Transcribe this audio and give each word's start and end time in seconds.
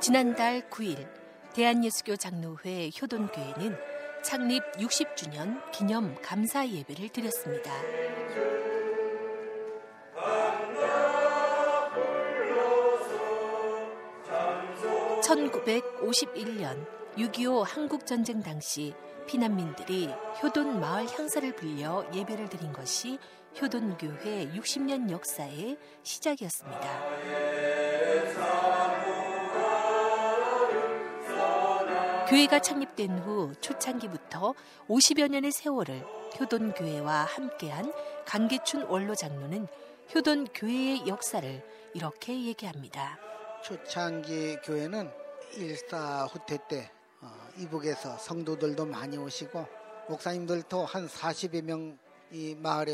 지난달 0.00 0.62
9일 0.70 1.06
대한예수교 1.52 2.16
장로회 2.16 2.88
효돈교회는 3.00 3.76
창립 4.24 4.62
60주년 4.78 5.60
기념 5.72 6.14
감사 6.22 6.66
예배를 6.66 7.10
드렸습니다. 7.10 7.70
1951년 15.20 16.86
6.25 17.18 17.64
한국전쟁 17.66 18.42
당시 18.42 18.94
피난민들이 19.26 20.08
효돈 20.42 20.80
마을 20.80 21.06
향사를 21.10 21.54
불려 21.56 22.06
예배를 22.14 22.48
드린 22.48 22.72
것이 22.72 23.18
효돈교회 23.60 24.52
60년 24.54 25.10
역사의 25.10 25.76
시작이었습니다. 26.02 26.80
교회가 32.30 32.60
창립된 32.60 33.18
후 33.18 33.52
초창기부터 33.60 34.54
50여 34.88 35.28
년의 35.28 35.50
세월을 35.50 36.04
효돈교회와 36.38 37.24
함께한 37.24 37.92
강계춘 38.24 38.84
원로 38.84 39.16
장로는 39.16 39.66
효돈교회의 40.14 41.08
역사를 41.08 41.66
이렇게 41.92 42.44
얘기합니다. 42.44 43.18
초창기 43.64 44.58
교회는 44.64 45.10
일사 45.56 46.24
후퇴 46.26 46.58
때 46.68 46.88
어, 47.20 47.48
이북에서 47.58 48.16
성도들도 48.18 48.86
많이 48.86 49.16
오시고 49.16 49.66
목사님들도 50.08 50.84
한 50.84 51.08
40여 51.08 51.62
명 51.62 51.98
이 52.32 52.54
마을에 52.54 52.92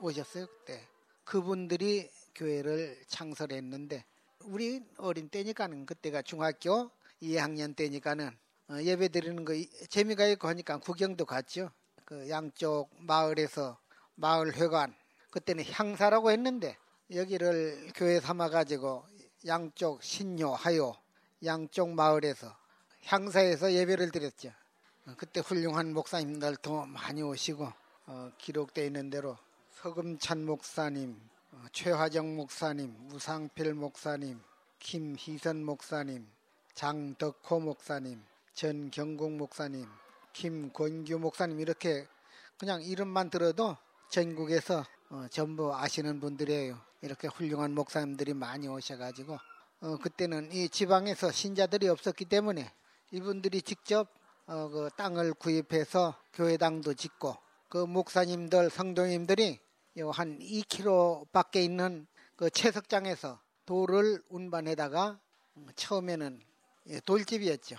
오셨어요 0.00 0.46
그때 0.46 0.80
그분들이 1.24 2.08
교회를 2.34 2.98
창설했는데 3.06 4.02
우리 4.44 4.82
어린 4.96 5.28
때니까는 5.28 5.84
그때가 5.84 6.22
중학교 6.22 6.90
2학년 7.22 7.76
때니까는 7.76 8.28
어, 8.28 8.47
예배 8.70 9.08
드리는 9.08 9.44
거 9.44 9.54
재미가 9.88 10.26
있고 10.26 10.48
하니까 10.48 10.78
구경도 10.78 11.24
갔죠. 11.24 11.70
그 12.04 12.28
양쪽 12.28 12.90
마을에서 12.98 13.78
마을 14.14 14.54
회관 14.54 14.94
그때는 15.30 15.64
향사라고 15.64 16.30
했는데 16.30 16.76
여기를 17.14 17.90
교회 17.94 18.20
삼아 18.20 18.50
가지고 18.50 19.06
양쪽 19.46 20.02
신요 20.02 20.52
하요 20.52 20.94
양쪽 21.44 21.90
마을에서 21.90 22.54
향사에서 23.04 23.72
예배를 23.72 24.10
드렸죠. 24.10 24.52
어, 25.06 25.14
그때 25.16 25.40
훌륭한 25.40 25.94
목사님들도 25.94 26.86
많이 26.86 27.22
오시고 27.22 27.72
어, 28.06 28.32
기록되어 28.36 28.84
있는 28.84 29.08
대로 29.08 29.38
서금찬 29.70 30.44
목사님, 30.44 31.18
어, 31.52 31.64
최화정 31.72 32.36
목사님, 32.36 32.94
우상필 33.12 33.74
목사님, 33.74 34.40
김희선 34.80 35.64
목사님, 35.64 36.26
장덕호 36.74 37.60
목사님, 37.60 38.22
전경국 38.58 39.30
목사님, 39.36 39.86
김권규 40.32 41.20
목사님 41.20 41.60
이렇게 41.60 42.08
그냥 42.58 42.82
이름만 42.82 43.30
들어도 43.30 43.76
전국에서 44.10 44.84
어, 45.10 45.26
전부 45.30 45.72
아시는 45.72 46.18
분들이에요. 46.18 46.76
이렇게 47.02 47.28
훌륭한 47.28 47.72
목사님들이 47.72 48.34
많이 48.34 48.66
오셔가지고 48.66 49.38
어, 49.82 49.98
그때는 49.98 50.50
이 50.50 50.68
지방에서 50.68 51.30
신자들이 51.30 51.88
없었기 51.88 52.24
때문에 52.24 52.68
이분들이 53.12 53.62
직접 53.62 54.08
어, 54.48 54.68
그 54.68 54.90
땅을 54.96 55.34
구입해서 55.34 56.20
교회당도 56.32 56.94
짓고 56.94 57.36
그 57.68 57.78
목사님들 57.78 58.70
성도님들이 58.70 59.60
한 60.12 60.36
2km 60.40 61.30
밖에 61.30 61.62
있는 61.62 62.08
그 62.34 62.50
채석장에서 62.50 63.40
돌을 63.66 64.24
운반해다가 64.28 65.20
처음에는 65.76 66.40
예, 66.88 66.98
돌집이었죠. 66.98 67.76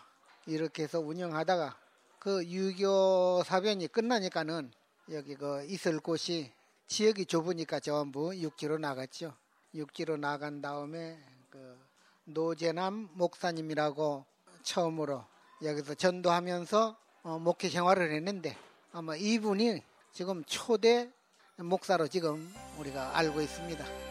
이렇게 0.50 0.84
해서 0.84 1.00
운영하다가 1.00 1.78
그 2.20 2.44
유교 2.46 3.44
사변이 3.46 3.88
끝나니까는 3.88 4.72
여기 5.12 5.36
그 5.36 5.64
있을 5.66 6.00
곳이 6.00 6.52
지역이 6.88 7.26
좁으니까 7.26 7.80
전부 7.80 8.36
육지로 8.36 8.78
나갔죠. 8.78 9.34
육지로 9.74 10.18
나간 10.18 10.62
다음에 10.62 11.20
그 11.50 11.78
노재남 12.26 13.10
목사님이라고 13.14 14.26
처음으로 14.64 15.24
여기서 15.64 15.94
전도하면서 15.94 16.98
어, 17.24 17.40
목회 17.40 17.70
생활을 17.70 18.12
했는데 18.12 18.58
아마 18.92 19.16
이분이 19.16 19.84
지금 20.12 20.44
초대 20.46 21.12
목사로 21.58 22.08
지금 22.08 22.52
우리가 22.78 23.18
알고 23.18 23.42
있습니다. 23.42 24.09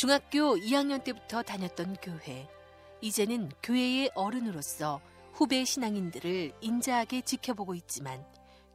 중학교 0.00 0.56
2학년 0.56 1.04
때부터 1.04 1.42
다녔던 1.42 1.96
교회. 2.00 2.48
이제는 3.02 3.50
교회의 3.62 4.10
어른으로서 4.14 4.98
후배 5.34 5.62
신앙인들을 5.62 6.54
인자하게 6.62 7.20
지켜보고 7.20 7.74
있지만 7.74 8.24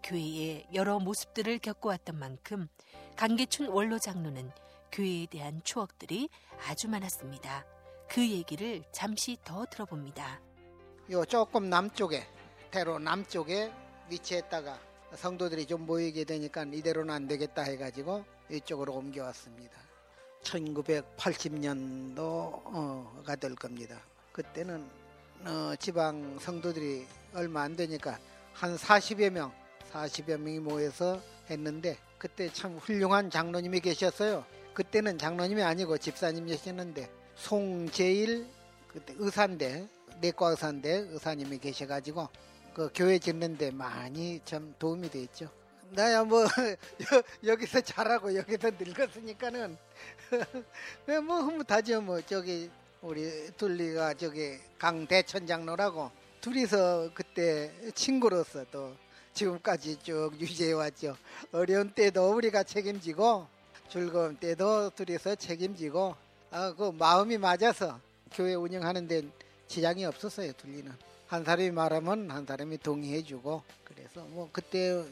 교회의 0.03 0.68
여러 0.75 1.00
모습들을 1.00 1.58
겪어왔던 1.58 2.19
만큼 2.19 2.68
강계춘 3.16 3.69
원로 3.69 3.97
장로는 3.97 4.52
교회에 4.91 5.25
대한 5.25 5.62
추억들이 5.64 6.30
아주 6.69 6.88
많았습니다. 6.90 7.66
그 8.08 8.22
얘기를 8.22 8.84
잠시 8.91 9.35
더 9.44 9.66
들어봅니다. 9.66 10.40
요 11.09 11.25
조금 11.25 11.72
남쪽에 11.72 12.24
대로 12.69 13.00
남쪽에 13.00 13.74
위치했다가 14.12 14.80
성도들이 15.16 15.66
좀 15.66 15.88
모이게 15.88 16.24
되니까 16.24 16.66
이대로는 16.66 17.12
안 17.12 17.28
되겠다 17.28 17.64
해가지고 17.64 18.24
이쪽으로 18.52 18.94
옮겨왔습니다. 18.94 19.84
1980년도가 20.46 23.40
될 23.40 23.56
겁니다. 23.56 24.00
그때는 24.32 24.86
어, 25.44 25.74
지방 25.78 26.40
성도들이 26.40 27.06
얼마 27.34 27.64
안 27.64 27.76
되니까 27.76 28.18
한 28.54 28.78
40여 28.78 29.32
명, 29.32 29.52
40여 29.92 30.38
명이 30.38 30.60
모여서 30.60 31.20
했는데 31.50 31.98
그때 32.18 32.50
참 32.54 32.78
훌륭한 32.78 33.30
장로님이 33.30 33.82
계셨어요. 33.82 34.46
그때는 34.74 35.18
장로님이 35.18 35.62
아니고 35.62 35.98
집사님이셨는데 35.98 37.10
송재일 37.36 38.48
그때 38.88 39.14
의사인데 39.18 39.90
내과 40.22 40.52
의사인데 40.52 41.08
의사님이 41.12 41.58
계셔가지고 41.60 42.30
그 42.74 42.90
교회 42.94 43.20
짓는데 43.20 43.72
많이 43.72 44.40
참 44.46 44.74
도움이 44.80 45.10
됐죠. 45.10 45.50
나야 45.91 46.23
뭐 46.23 46.46
여 47.46 47.56
기서 47.56 47.79
자라고 47.81 48.35
여기서 48.35 48.72
늙었으니까는. 48.79 49.78
뭐 51.25 51.40
흐뭇하죠 51.41 52.01
뭐. 52.01 52.22
저기 52.22 52.69
우리 53.01 53.51
둘리가 53.57 54.13
저기 54.16 54.57
강대천 54.79 55.47
장로라고. 55.47 56.12
둘이서 56.41 57.12
그때 57.13 57.72
친구로서 57.96 58.66
또 58.72 58.96
지금까지 59.34 59.97
쭉 60.03 60.31
유지해 60.40 60.73
왔죠. 60.73 61.16
어려운 61.51 61.90
때도 61.91 62.34
우리가 62.35 62.63
책임지고 62.63 63.47
즐거운 63.90 64.35
때도 64.38 64.91
둘이서 64.91 65.35
책임지고 65.35 66.16
아 66.52 66.73
그 66.78 66.91
마음이 66.91 67.38
맞아서 67.38 68.00
교회 68.31 68.53
운영하는 68.53 69.07
데 69.07 69.23
지장이 69.67 70.06
없었어요 70.06 70.53
둘리는. 70.53 70.91
한 71.28 71.44
사람이 71.44 71.72
말하면 71.72 72.29
한 72.31 72.46
사람이 72.46 72.78
동의해주고. 72.79 73.63
그래서 73.84 74.22
뭐 74.29 74.50
그때 74.52 75.03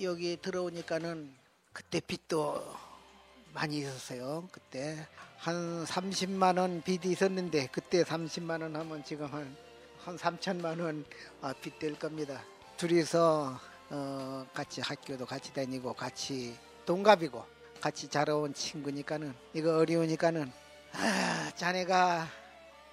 여기 0.00 0.36
들어오니까는 0.40 1.32
그때 1.72 2.00
빚도 2.00 2.62
많이 3.52 3.78
있었어요. 3.78 4.48
그때 4.50 5.06
한 5.36 5.84
30만 5.84 6.58
원 6.58 6.82
빚이 6.82 7.10
있었는데 7.10 7.68
그때 7.72 8.02
30만 8.02 8.62
원 8.62 8.74
하면 8.76 9.04
지금 9.04 9.26
한, 9.26 9.54
한 9.98 10.16
3천만 10.16 10.80
원 10.80 11.04
빚될 11.60 11.94
아, 11.94 11.98
겁니다. 11.98 12.42
둘이서 12.76 13.60
어, 13.90 14.46
같이 14.54 14.80
학교도 14.80 15.26
같이 15.26 15.52
다니고 15.52 15.92
같이 15.92 16.56
동갑이고 16.86 17.44
같이 17.80 18.08
자라온 18.08 18.54
친구니까는 18.54 19.34
이거 19.52 19.76
어려우니까는 19.76 20.50
아, 20.94 21.52
자네가 21.54 22.26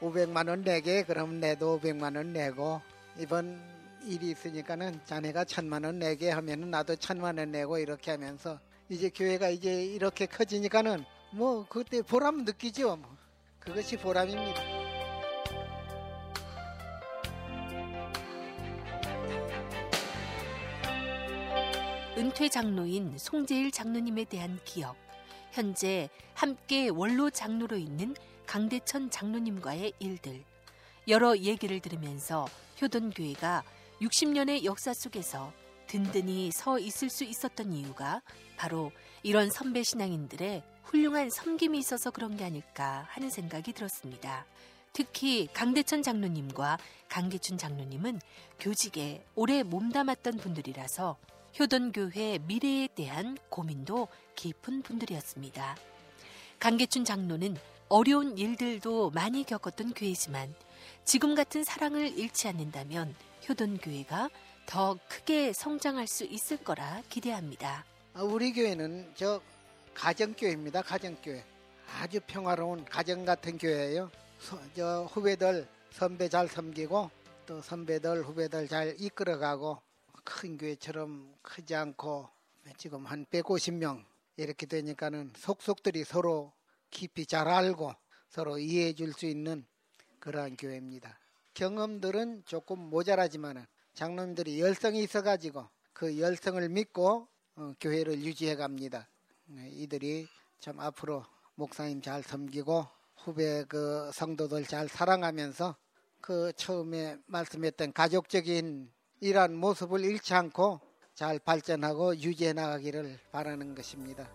500만 0.02 0.50
원 0.50 0.64
내게 0.64 1.04
그럼 1.04 1.40
내도 1.40 1.80
500만 1.80 2.18
원 2.18 2.34
내고 2.34 2.82
이번 3.18 3.79
일이 4.04 4.32
있으니까는 4.32 5.02
자네가 5.06 5.46
천만 5.46 5.84
원 5.84 6.00
내게 6.00 6.32
하면은 6.32 6.72
나도 6.72 6.96
천만 6.96 7.38
원 7.38 7.52
내고 7.52 7.78
이렇게 7.78 8.12
하면서 8.12 8.60
이제 8.90 9.10
교회가 9.10 9.50
이제 9.50 9.86
이렇게 9.86 10.26
커지니까는 10.26 11.06
뭐 11.32 11.66
그때 11.68 12.02
보람 12.02 12.44
느끼죠. 12.44 12.96
뭐. 12.96 13.16
그것이 13.60 13.98
보람입니다. 13.98 14.62
은퇴 22.18 22.50
장로인 22.50 23.18
송재일 23.18 23.72
장로님에 23.72 24.26
대한 24.26 24.60
기억. 24.66 24.96
현재 25.52 26.10
함께 26.34 26.90
원로 26.90 27.30
장로로 27.30 27.78
있는 27.78 28.16
강대천 28.46 29.10
장로님과의 29.10 29.94
일들, 30.00 30.44
여러 31.08 31.38
얘기를 31.38 31.80
들으면서 31.80 32.48
효돈교회가 32.82 33.64
60년의 34.02 34.64
역사 34.64 34.94
속에서 34.94 35.52
든든히 35.88 36.52
서 36.52 36.80
있을 36.80 37.10
수 37.10 37.24
있었던 37.24 37.74
이유가 37.74 38.22
바로 38.58 38.92
이런 39.24 39.50
선배 39.50 39.84
신앙인들의 39.84 40.64
훌륭한 40.84 41.30
섬김이 41.30 41.78
있어서 41.80 42.12
그런 42.12 42.38
게 42.38 42.46
아닐까 42.46 43.06
하는 43.10 43.30
생각이 43.30 43.74
들었습니다. 43.74 44.46
특히 44.94 45.48
강대천 45.54 46.02
장로님과 46.02 46.78
강기춘 47.10 47.58
장로님은 47.58 48.22
교직에 48.60 49.24
오래 49.36 49.64
몸담았던 49.64 50.38
분들이라서 50.38 51.18
효돈교회 51.60 52.40
미래에 52.48 52.88
대한 52.96 53.38
고민도 53.50 54.08
깊은 54.36 54.84
분들이었습니다. 54.84 55.76
강계춘 56.60 57.06
장로는 57.06 57.58
어려운 57.88 58.38
일들도 58.38 59.12
많이 59.12 59.44
겪었던 59.44 59.94
교회지만 59.94 60.54
지금 61.06 61.34
같은 61.34 61.64
사랑을 61.64 62.18
잃지 62.18 62.48
않는다면 62.48 63.16
효돈교회가 63.50 64.30
더 64.68 64.98
크게 65.10 65.52
성장할 65.54 66.06
수 66.08 66.24
있을 66.24 66.58
거라 66.64 67.02
기대합니다. 67.10 67.84
아, 68.14 68.22
우리 68.24 68.54
교회는 68.54 69.12
저 69.16 69.42
가정교회입니다. 69.96 70.84
가정교회. 70.84 71.44
아주 72.00 72.20
평화로운 72.28 72.86
가정 72.86 73.26
같은 73.26 73.58
교회예요. 73.58 74.12
저 74.76 75.06
후배들 75.12 75.68
선배 75.92 76.30
잘 76.30 76.48
섬기고 76.48 77.10
또 77.48 77.62
선배들 77.62 78.24
후배들 78.24 78.68
잘 78.68 78.96
이끌어가고 79.00 79.82
큰 80.24 80.58
교회처럼 80.58 81.34
크지 81.42 81.74
않고 81.76 82.30
지금 82.78 83.06
한 83.08 83.26
150명 83.26 84.06
이렇게 84.38 84.68
되니까는 84.68 85.34
속속들이 85.36 86.04
서로 86.04 86.54
깊이 86.92 87.26
잘 87.26 87.48
알고 87.48 87.92
서로 88.30 88.60
이해해 88.60 88.94
줄 88.94 89.12
수 89.14 89.26
있는 89.26 89.66
그러한 90.20 90.56
교회입니다. 90.56 91.19
경험들은 91.60 92.44
조금 92.46 92.80
모자라지만은 92.80 93.66
장로님들이 93.94 94.62
열성이 94.62 95.04
있어가지고 95.04 95.68
그 95.92 96.18
열성을 96.18 96.70
믿고 96.70 97.28
어, 97.58 97.74
교회를 97.82 98.24
유지해 98.24 98.56
갑니다. 98.56 99.10
네, 99.44 99.68
이들이 99.72 100.26
참 100.62 100.80
앞으로 100.80 101.26
목사님 101.56 102.02
잘 102.02 102.24
섬기고 102.24 102.88
후배 103.18 103.66
그 103.68 104.10
성도들 104.14 104.64
잘 104.68 104.88
사랑하면서 104.88 105.76
그 106.22 106.54
처음에 106.56 107.18
말씀했던 107.26 107.92
가족적인 107.92 108.90
이러한 109.20 109.54
모습을 109.54 110.06
잃지 110.06 110.34
않고 110.34 110.80
잘 111.14 111.40
발전하고 111.40 112.16
유지해 112.20 112.54
나가기를 112.54 113.20
바라는 113.34 113.76
것입니다. 113.76 114.30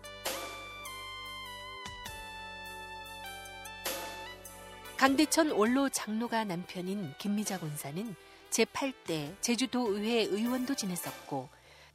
강대천 4.97 5.51
원로 5.51 5.89
장로가 5.89 6.45
남편인 6.45 7.15
김미자 7.19 7.59
권사는 7.59 8.15
제8대 8.51 9.35
제주도의회 9.41 10.23
의원도 10.31 10.77
지냈었고 10.77 11.49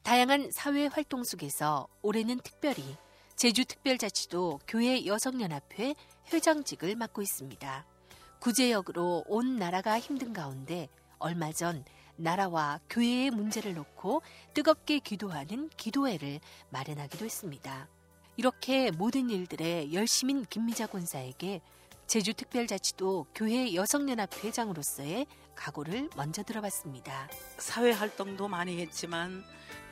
다양한 0.04 0.52
사회 0.52 0.88
활동 0.88 1.24
속에서 1.24 1.88
올해는 2.02 2.42
특별히 2.44 2.98
제주특별자치도 3.38 4.60
교회 4.68 5.06
여성연합회 5.06 5.96
회장직을 6.34 6.96
맡고 6.96 7.22
있습니다. 7.22 7.86
구제역으로 8.40 9.24
온 9.28 9.56
나라가 9.56 9.98
힘든 9.98 10.34
가운데 10.34 10.90
얼마 11.20 11.54
전 11.54 11.86
나라와 12.18 12.82
교회의 12.90 13.32
문제를 13.32 13.76
놓고 13.76 14.22
뜨겁게 14.54 15.00
기도하는 15.00 15.70
기도회를 15.78 16.42
마련하기도 16.70 17.24
했습니다. 17.24 17.88
이렇게 18.40 18.90
모든 18.92 19.30
일들에 19.30 19.92
열심인 19.92 20.46
김미자 20.46 20.88
권사에게 20.88 21.60
제주특별자치도 22.08 23.26
교회 23.36 23.74
여성연합 23.74 24.42
회장으로서의 24.42 25.26
각오를 25.56 26.10
먼저 26.16 26.42
들어봤습니다. 26.44 27.28
사회 27.58 27.92
활동도 27.92 28.48
많이 28.48 28.80
했지만 28.80 29.44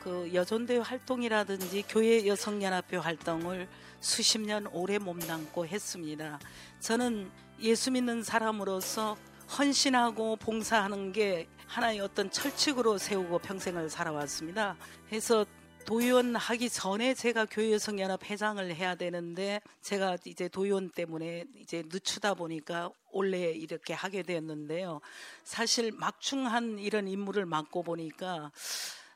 그 0.02 0.30
여존대 0.32 0.78
활동이라든지 0.78 1.84
교회 1.90 2.26
여성연합회 2.26 2.96
활동을 2.96 3.68
수십 4.00 4.40
년 4.40 4.66
오래 4.68 4.96
몸담고 4.96 5.66
했습니다. 5.66 6.38
저는 6.80 7.30
예수 7.60 7.90
믿는 7.90 8.22
사람으로서 8.22 9.18
헌신하고 9.58 10.36
봉사하는 10.36 11.12
게 11.12 11.46
하나의 11.66 12.00
어떤 12.00 12.30
철칙으로 12.30 12.96
세우고 12.96 13.40
평생을 13.40 13.90
살아왔습니다. 13.90 14.74
그래서 15.06 15.44
도의원 15.84 16.36
하기 16.36 16.68
전에 16.68 17.14
제가 17.14 17.46
교회여성연합 17.46 18.28
회장을 18.28 18.74
해야 18.74 18.94
되는데 18.94 19.60
제가 19.80 20.18
이제 20.26 20.48
도의원 20.48 20.90
때문에 20.90 21.44
이제 21.56 21.82
늦추다 21.86 22.34
보니까 22.34 22.90
올해 23.10 23.50
이렇게 23.52 23.94
하게 23.94 24.22
되었는데요. 24.22 25.00
사실 25.44 25.90
막중한 25.92 26.78
이런 26.78 27.08
임무를 27.08 27.46
맡고 27.46 27.82
보니까 27.84 28.52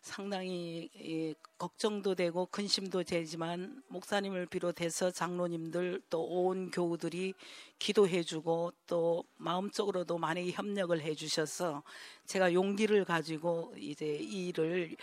상당히 0.01 0.91
예, 0.99 1.35
걱정도 1.59 2.15
되고 2.17 2.47
근심도 2.47 3.05
되지만 3.05 3.83
목사님을 3.89 4.47
비롯해서 4.47 5.11
장로님들 5.13 6.03
또 6.11 6.23
온 6.23 6.71
교우들이 6.71 7.35
기도해주고 7.79 8.73
또 8.87 9.25
마음적으로도 9.37 10.19
많이 10.19 10.51
협력을 10.51 10.99
해주셔서 11.01 11.83
제가 12.27 12.53
용기를 12.55 13.05
가지고 13.05 13.75
이제 13.77 14.17
이 14.21 14.49
일을 14.49 14.97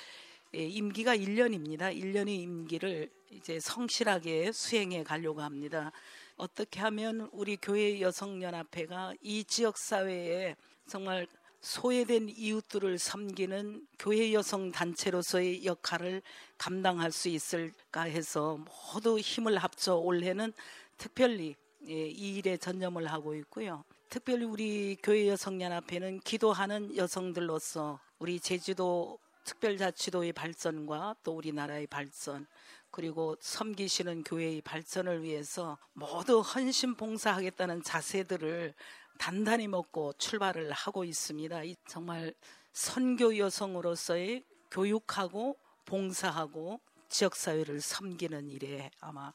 예, 0.55 0.63
임기가 0.65 1.15
1년입니다. 1.15 1.95
1년의 1.95 2.29
임기를 2.29 3.11
이제 3.31 3.59
성실하게 3.59 4.51
수행해 4.51 5.03
가려고 5.03 5.41
합니다. 5.41 5.91
어떻게 6.37 6.79
하면 6.79 7.29
우리 7.31 7.55
교회 7.55 8.01
여성연합회가 8.01 9.13
이 9.21 9.43
지역 9.43 9.77
사회에 9.77 10.55
정말 10.87 11.27
소외된 11.61 12.29
이웃들을 12.29 12.97
섬기는 12.97 13.85
교회 13.99 14.33
여성 14.33 14.71
단체로서의 14.71 15.65
역할을 15.65 16.23
감당할 16.57 17.11
수 17.11 17.29
있을까 17.29 18.03
해서 18.03 18.57
모두 18.93 19.19
힘을 19.19 19.57
합쳐 19.59 19.97
올해는 19.97 20.53
특별히 20.97 21.55
예, 21.87 22.07
이 22.07 22.37
일에 22.37 22.57
전념을 22.57 23.05
하고 23.05 23.35
있고요. 23.35 23.83
특별히 24.09 24.45
우리 24.45 24.97
교회 25.03 25.27
여성연합회는 25.27 26.21
기도하는 26.21 26.97
여성들로서 26.97 27.99
우리 28.17 28.39
제주도 28.39 29.19
특별자치도의 29.43 30.33
발전과 30.33 31.15
또 31.23 31.35
우리나라의 31.35 31.87
발전 31.87 32.47
그리고 32.91 33.35
섬기시는 33.39 34.23
교회의 34.23 34.61
발전을 34.61 35.23
위해서 35.23 35.77
모두 35.93 36.39
헌신 36.39 36.95
봉사하겠다는 36.95 37.83
자세들을 37.83 38.73
단단히 39.17 39.67
먹고 39.67 40.13
출발을 40.13 40.71
하고 40.71 41.03
있습니다. 41.03 41.61
정말 41.87 42.33
선교 42.71 43.37
여성으로서의 43.37 44.45
교육하고 44.71 45.57
봉사하고 45.85 46.79
지역사회를 47.09 47.81
섬기는 47.81 48.49
일에 48.49 48.91
아마 49.01 49.33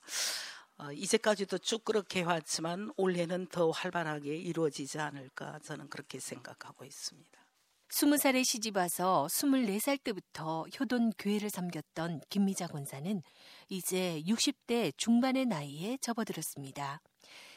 어, 0.76 0.90
이제까지도 0.90 1.58
쭉 1.58 1.84
그렇게 1.84 2.20
해왔지만 2.20 2.92
올해는 2.96 3.46
더 3.46 3.70
활발하게 3.70 4.36
이루어지지 4.36 4.98
않을까 4.98 5.60
저는 5.60 5.88
그렇게 5.88 6.18
생각하고 6.18 6.84
있습니다. 6.84 7.43
20살에 7.90 8.44
시집 8.44 8.76
와서 8.76 9.26
24살 9.30 10.02
때부터 10.02 10.64
효돈 10.78 11.12
교회를 11.18 11.50
섬겼던 11.50 12.22
김미자 12.28 12.66
권사는 12.66 13.22
이제 13.68 14.22
60대 14.26 14.92
중반의 14.96 15.46
나이에 15.46 15.98
접어들었습니다. 16.00 17.00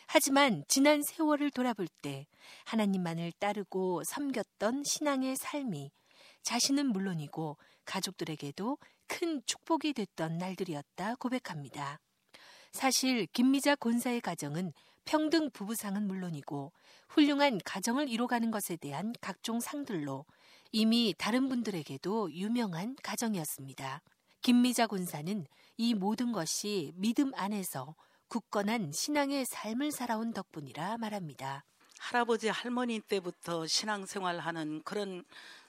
하지만 0.07 0.63
지난 0.67 1.01
세월을 1.01 1.51
돌아볼 1.51 1.87
때 2.01 2.27
하나님만을 2.65 3.33
따르고 3.39 4.03
섬겼던 4.05 4.83
신앙의 4.85 5.35
삶이 5.37 5.91
자신은 6.43 6.87
물론이고 6.87 7.57
가족들에게도 7.85 8.77
큰 9.07 9.41
축복이 9.45 9.93
됐던 9.93 10.37
날들이었다 10.37 11.15
고백합니다. 11.15 11.99
사실 12.71 13.25
김미자 13.27 13.75
권사의 13.75 14.21
가정은 14.21 14.71
평등 15.07 15.49
부부상은 15.51 16.05
물론이고 16.05 16.73
훌륭한 17.07 17.59
가정을 17.63 18.09
이뤄가는 18.09 18.51
것에 18.51 18.75
대한 18.75 19.13
각종 19.21 19.61
상들로 19.61 20.25
이미 20.73 21.15
다른 21.17 21.47
분들에게도 21.47 22.33
유명한 22.33 22.95
가정이었습니다. 23.01 24.01
김미자 24.41 24.85
군사는 24.87 25.47
이 25.77 25.93
모든 25.93 26.33
것이 26.33 26.91
믿음 26.95 27.31
안에서 27.35 27.95
굳건한 28.27 28.91
신앙의 28.91 29.45
삶을 29.45 29.91
살아온 29.93 30.33
덕분이라 30.33 30.97
말합니다. 30.97 31.63
할아버지 31.99 32.49
할머니 32.49 32.99
때부터 32.99 33.65
신앙생활하는 33.65 34.81
그런 34.83 35.23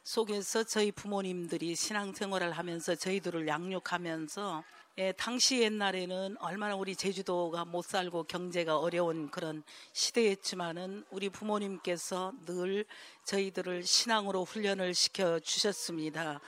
속에서 0.09 0.65
저희 0.65 0.91
부모님들이 0.91 1.75
신앙생활을 1.75 2.53
하면서 2.53 2.95
저희들을 2.95 3.47
양육하면서 3.47 4.65
예, 4.97 5.13
당시 5.13 5.61
옛날에는 5.61 6.39
얼마나 6.41 6.77
우리 6.77 6.97
제주도가 6.97 7.67
못 7.67 7.85
살고 7.85 8.23
경제가 8.23 8.79
어려운 8.79 9.31
그런 9.31 9.63
시대였지만은 9.93 11.05
우리 11.11 11.29
부모님께서 11.29 12.33
늘 12.47 12.87
저희들을 13.25 13.83
신앙으로 13.83 14.47
훈련을 14.47 14.95
시켜 14.95 15.39
주셨습니다. 15.41 16.41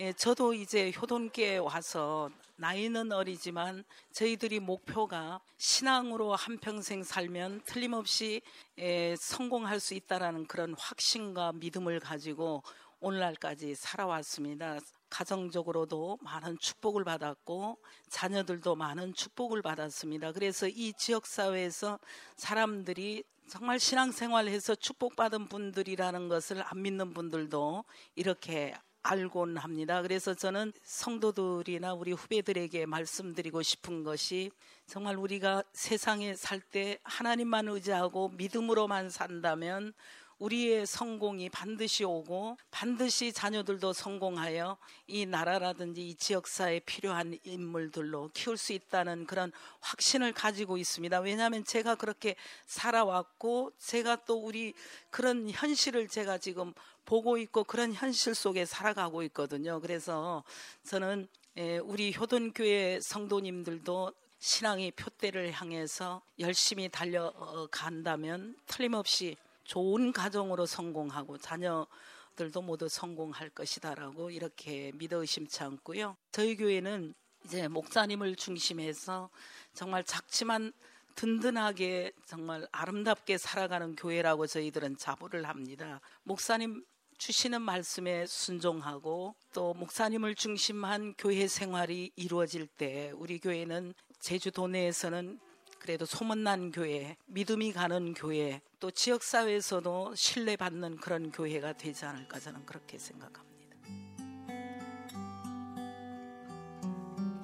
예, 0.00 0.12
저도 0.12 0.52
이제 0.52 0.92
효돈교에 1.00 1.58
와서 1.58 2.28
나이는 2.56 3.12
어리지만 3.12 3.84
저희들이 4.10 4.58
목표가 4.58 5.40
신앙으로 5.56 6.34
한평생 6.34 7.04
살면 7.04 7.62
틀림없이 7.64 8.42
예, 8.78 9.14
성공할 9.16 9.78
수 9.78 9.94
있다라는 9.94 10.46
그런 10.46 10.74
확신과 10.76 11.52
믿음을 11.52 12.00
가지고 12.00 12.64
오늘날까지 13.04 13.74
살아왔습니다. 13.74 14.78
가정적으로도 15.10 16.18
많은 16.22 16.58
축복을 16.58 17.04
받았고 17.04 17.76
자녀들도 18.08 18.74
많은 18.76 19.12
축복을 19.12 19.60
받았습니다. 19.60 20.32
그래서 20.32 20.66
이 20.66 20.94
지역 20.94 21.26
사회에서 21.26 21.98
사람들이 22.36 23.22
정말 23.46 23.78
신앙생활해서 23.78 24.76
축복받은 24.76 25.48
분들이라는 25.48 26.28
것을 26.30 26.64
안 26.64 26.80
믿는 26.80 27.12
분들도 27.12 27.84
이렇게 28.14 28.74
알곤 29.02 29.58
합니다. 29.58 30.00
그래서 30.00 30.32
저는 30.32 30.72
성도들이나 30.82 31.92
우리 31.92 32.12
후배들에게 32.12 32.86
말씀드리고 32.86 33.60
싶은 33.60 34.02
것이 34.02 34.50
정말 34.86 35.16
우리가 35.16 35.62
세상에 35.74 36.34
살 36.34 36.62
때 36.62 36.98
하나님만 37.04 37.68
의지하고 37.68 38.30
믿음으로만 38.30 39.10
산다면 39.10 39.92
우리의 40.38 40.86
성공이 40.86 41.48
반드시 41.50 42.04
오고 42.04 42.56
반드시 42.70 43.32
자녀들도 43.32 43.92
성공하여 43.92 44.76
이 45.06 45.26
나라라든지 45.26 46.08
이 46.08 46.14
지역사에 46.14 46.80
필요한 46.80 47.38
인물들로 47.44 48.30
키울 48.34 48.56
수 48.56 48.72
있다는 48.72 49.26
그런 49.26 49.52
확신을 49.80 50.32
가지고 50.32 50.76
있습니다. 50.76 51.20
왜냐하면 51.20 51.64
제가 51.64 51.94
그렇게 51.94 52.36
살아왔고 52.66 53.72
제가 53.78 54.24
또 54.24 54.38
우리 54.38 54.74
그런 55.10 55.48
현실을 55.50 56.08
제가 56.08 56.38
지금 56.38 56.72
보고 57.04 57.36
있고 57.38 57.64
그런 57.64 57.92
현실 57.92 58.34
속에 58.34 58.64
살아가고 58.64 59.22
있거든요. 59.24 59.80
그래서 59.80 60.42
저는 60.84 61.28
예, 61.56 61.78
우리 61.78 62.12
효돈교회 62.16 62.98
성도님들도 63.00 64.12
신앙의 64.40 64.90
표대를 64.90 65.52
향해서 65.52 66.20
열심히 66.38 66.88
달려간다면 66.88 68.56
틀림없이 68.66 69.36
좋은 69.64 70.12
가정으로 70.12 70.66
성공하고 70.66 71.38
자녀들도 71.38 72.62
모두 72.62 72.88
성공할 72.88 73.50
것이다라고 73.50 74.30
이렇게 74.30 74.92
믿어 74.94 75.18
의심치 75.18 75.62
않고요. 75.62 76.16
저희 76.32 76.56
교회는 76.56 77.14
이제 77.44 77.68
목사님을 77.68 78.36
중심해서 78.36 79.28
정말 79.74 80.04
작지만 80.04 80.72
든든하게 81.14 82.12
정말 82.26 82.66
아름답게 82.72 83.38
살아가는 83.38 83.94
교회라고 83.94 84.46
저희들은 84.46 84.96
자부를 84.96 85.48
합니다. 85.48 86.00
목사님 86.24 86.84
주시는 87.18 87.62
말씀에 87.62 88.26
순종하고 88.26 89.34
또 89.52 89.72
목사님을 89.74 90.34
중심한 90.34 91.14
교회 91.16 91.46
생활이 91.46 92.10
이루어질 92.16 92.66
때 92.66 93.12
우리 93.14 93.38
교회는 93.38 93.94
제주도 94.18 94.66
내에서는 94.66 95.38
그래도 95.78 96.06
소문난 96.06 96.72
교회, 96.72 97.16
믿음이 97.26 97.72
가는 97.72 98.14
교회, 98.14 98.62
또 98.84 98.90
지역 98.90 99.22
사회에서도 99.22 100.14
신뢰받는 100.14 100.98
그런 100.98 101.32
교회가 101.32 101.72
되지 101.72 102.04
않을까 102.04 102.38
저는 102.38 102.66
그렇게 102.66 102.98
생각합니다. 102.98 103.78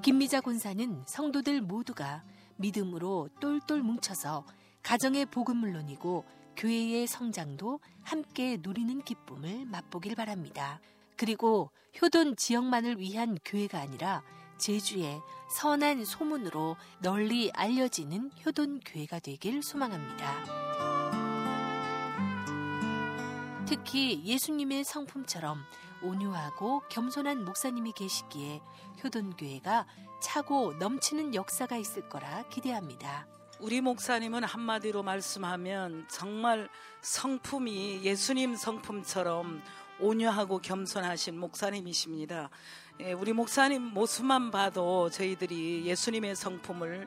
김미자 0.02 0.42
권사는 0.42 1.02
성도들 1.06 1.62
모두가 1.62 2.22
믿음으로 2.56 3.30
똘똘 3.40 3.80
뭉쳐서 3.80 4.44
가정의 4.82 5.24
복음 5.24 5.56
물론이고 5.56 6.26
교회의 6.58 7.06
성장도 7.06 7.80
함께 8.02 8.58
누리는 8.60 9.00
기쁨을 9.00 9.64
맛보길 9.64 10.16
바랍니다. 10.16 10.78
그리고 11.16 11.70
효돈 12.02 12.36
지역만을 12.36 12.98
위한 12.98 13.38
교회가 13.46 13.80
아니라 13.80 14.22
제주의 14.58 15.18
선한 15.56 16.04
소문으로 16.04 16.76
널리 17.00 17.50
알려지는 17.54 18.30
효돈 18.44 18.80
교회가 18.80 19.20
되길 19.20 19.62
소망합니다. 19.62 20.99
특히 23.70 24.20
예수님의 24.24 24.82
성품처럼 24.82 25.64
온유하고 26.02 26.82
겸손한 26.88 27.44
목사님이 27.44 27.92
계시기에 27.92 28.60
효돈 29.04 29.36
교회가 29.36 29.86
차고 30.20 30.74
넘치는 30.80 31.36
역사가 31.36 31.76
있을 31.76 32.08
거라 32.08 32.42
기대합니다. 32.48 33.28
우리 33.60 33.80
목사님은 33.80 34.42
한마디로 34.42 35.04
말씀하면 35.04 36.08
정말 36.08 36.68
성품이 37.02 38.02
예수님 38.02 38.56
성품처럼 38.56 39.62
온유하고 40.00 40.58
겸손하신 40.58 41.38
목사님이십니다. 41.38 42.50
예, 42.98 43.12
우리 43.12 43.32
목사님 43.32 43.82
모습만 43.82 44.50
봐도 44.50 45.10
저희들이 45.10 45.86
예수님의 45.86 46.34
성품을 46.34 47.06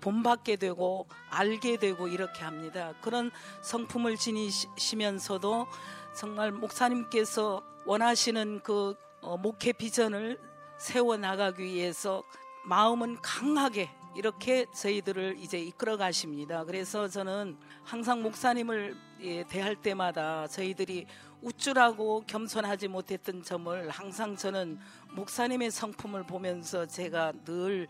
본받게 0.00 0.56
되고 0.56 1.06
알게 1.30 1.76
되고 1.76 2.08
이렇게 2.08 2.42
합니다. 2.42 2.94
그런 3.00 3.30
성품을 3.62 4.16
지니시면서도 4.16 5.66
정말 6.14 6.52
목사님께서 6.52 7.62
원하시는 7.84 8.60
그 8.62 8.94
어, 9.20 9.36
목회 9.36 9.72
비전을 9.72 10.38
세워 10.78 11.16
나가기 11.16 11.62
위해서 11.62 12.22
마음은 12.64 13.20
강하게 13.22 13.90
이렇게 14.16 14.66
저희들을 14.74 15.36
이제 15.38 15.58
이끌어 15.58 15.96
가십니다. 15.96 16.64
그래서 16.64 17.06
저는 17.06 17.56
항상 17.84 18.22
목사님을 18.22 18.96
예, 19.20 19.44
대할 19.44 19.76
때마다 19.76 20.46
저희들이 20.48 21.06
우쭐하고 21.42 22.24
겸손하지 22.26 22.88
못했던 22.88 23.42
점을 23.42 23.88
항상 23.88 24.36
저는 24.36 24.78
목사님의 25.12 25.70
성품을 25.70 26.24
보면서 26.24 26.86
제가 26.86 27.32
늘 27.44 27.86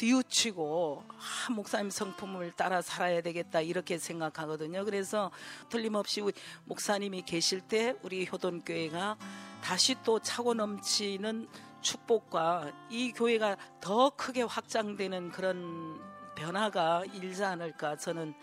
뉘우치고 0.00 1.04
아, 1.08 1.52
목사님 1.52 1.90
성품을 1.90 2.52
따라 2.52 2.82
살아야 2.82 3.20
되겠다 3.20 3.60
이렇게 3.60 3.98
생각하거든요. 3.98 4.84
그래서 4.84 5.30
틀림없이 5.68 6.22
목사님이 6.64 7.22
계실 7.22 7.60
때 7.60 7.94
우리 8.02 8.28
효돈교회가 8.30 9.16
다시 9.62 9.96
또 10.04 10.18
차고 10.18 10.54
넘치는 10.54 11.48
축복과 11.80 12.72
이 12.90 13.12
교회가 13.12 13.56
더 13.80 14.10
크게 14.10 14.42
확장되는 14.42 15.30
그런 15.30 16.00
변화가 16.34 17.04
일지 17.12 17.44
않을까 17.44 17.96
저는 17.96 18.34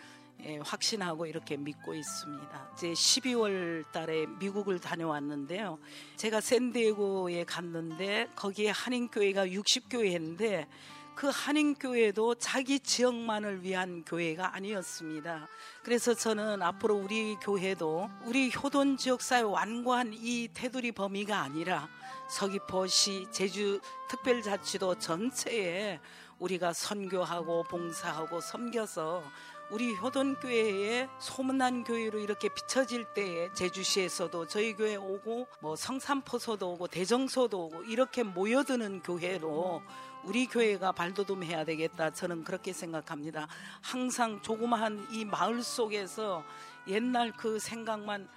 예, 0.43 0.57
확신하고 0.57 1.27
이렇게 1.27 1.55
믿고 1.55 1.93
있습니다. 1.93 2.71
이제 2.73 2.93
12월 2.93 3.91
달에 3.91 4.25
미국을 4.39 4.79
다녀왔는데요. 4.79 5.77
제가 6.15 6.41
샌디에고에 6.41 7.43
갔는데 7.43 8.27
거기에 8.35 8.71
한인교회가 8.71 9.45
60교회인데 9.45 10.67
그 11.15 11.29
한인교회도 11.31 12.35
자기 12.35 12.79
지역만을 12.79 13.63
위한 13.63 14.03
교회가 14.05 14.55
아니었습니다. 14.55 15.47
그래서 15.83 16.13
저는 16.13 16.61
앞으로 16.61 16.95
우리 16.95 17.35
교회도 17.35 18.09
우리 18.25 18.51
효돈 18.51 18.97
지역사회 18.97 19.41
완고한 19.41 20.13
이 20.13 20.47
테두리 20.53 20.93
범위가 20.93 21.39
아니라 21.39 21.89
서귀포시 22.29 23.27
제주 23.31 23.79
특별자치도 24.09 24.95
전체에 24.99 25.99
우리가 26.39 26.73
선교하고 26.73 27.63
봉사하고 27.63 28.41
섬겨서 28.41 29.23
우리 29.71 29.95
효돈교회에 29.95 31.07
소문난 31.17 31.85
교회로 31.85 32.19
이렇게 32.19 32.49
비춰질 32.49 33.05
때에 33.13 33.53
제주시에서도 33.53 34.45
저희 34.47 34.75
교회 34.75 34.97
오고 34.97 35.47
뭐 35.61 35.77
성산포소도 35.77 36.73
오고 36.73 36.87
대정소도 36.87 37.67
오고 37.67 37.83
이렇게 37.83 38.21
모여드는 38.21 39.01
교회로 39.01 39.81
우리 40.25 40.45
교회가 40.47 40.91
발돋움해야 40.91 41.63
되겠다 41.63 42.11
저는 42.11 42.43
그렇게 42.43 42.73
생각합니다. 42.73 43.47
항상 43.81 44.41
조그마한 44.41 45.07
이 45.09 45.23
마을 45.23 45.63
속에서 45.63 46.43
옛날 46.89 47.31
그 47.31 47.57
생각만 47.57 48.27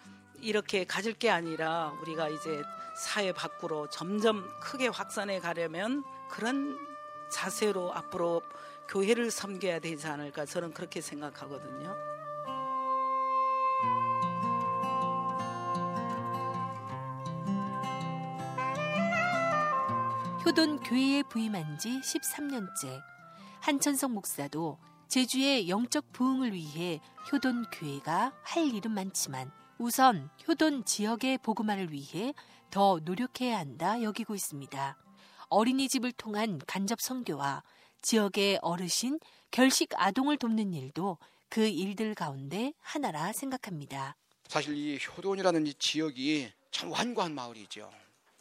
이렇게 0.41 0.85
가질 0.85 1.15
게 1.15 1.31
아니라 1.31 1.93
우리가 2.03 2.29
이제 2.29 2.63
사회 2.97 3.33
밖으로 3.33 3.89
점점 3.91 4.49
크게 4.61 4.87
확산해 4.87 5.41
가려면 5.41 6.05
그런 6.29 6.79
자세로 7.29 7.93
앞으로 7.93 8.41
교회를 8.89 9.31
섬겨야 9.31 9.81
되지 9.81 10.07
않을까 10.07 10.47
저는 10.47 10.73
그렇게 10.73 11.01
생각하거든요. 11.01 11.95
효돈 20.45 20.81
교회에 20.81 21.23
부임한 21.23 21.79
지 21.79 21.89
13년째 22.01 23.03
한천성 23.61 24.13
목사도 24.13 24.79
제주의 25.09 25.69
영적 25.71 26.13
부흥을 26.13 26.53
위해 26.53 27.01
효돈 27.33 27.65
교회가 27.73 28.33
할 28.43 28.67
일은 28.67 28.91
많지만 28.91 29.51
우선 29.79 30.29
효돈 30.47 30.85
지역의 30.85 31.39
복음화를 31.39 31.93
위해 31.93 32.35
더 32.71 33.01
노력해야 33.03 33.59
한다 33.59 34.03
여기고 34.03 34.35
있습니다. 34.35 34.97
어린이집을 35.49 36.13
통한 36.13 36.61
간접 36.67 37.01
선교와 37.01 37.63
지역의 38.05 38.59
어르신, 38.61 39.19
결식 39.51 39.89
아동을 39.97 40.37
돕는 40.37 40.75
일도 40.75 41.17
그 41.49 41.67
일들 41.67 42.15
가운데 42.15 42.75
하나라 42.81 43.33
생각합니다. 43.33 44.15
사실 44.47 44.77
이 44.77 44.99
효돈이라는 44.99 45.67
이 45.67 45.73
지역이 45.75 46.53
참 46.71 46.93
완고한 46.93 47.35
마을이죠. 47.35 47.91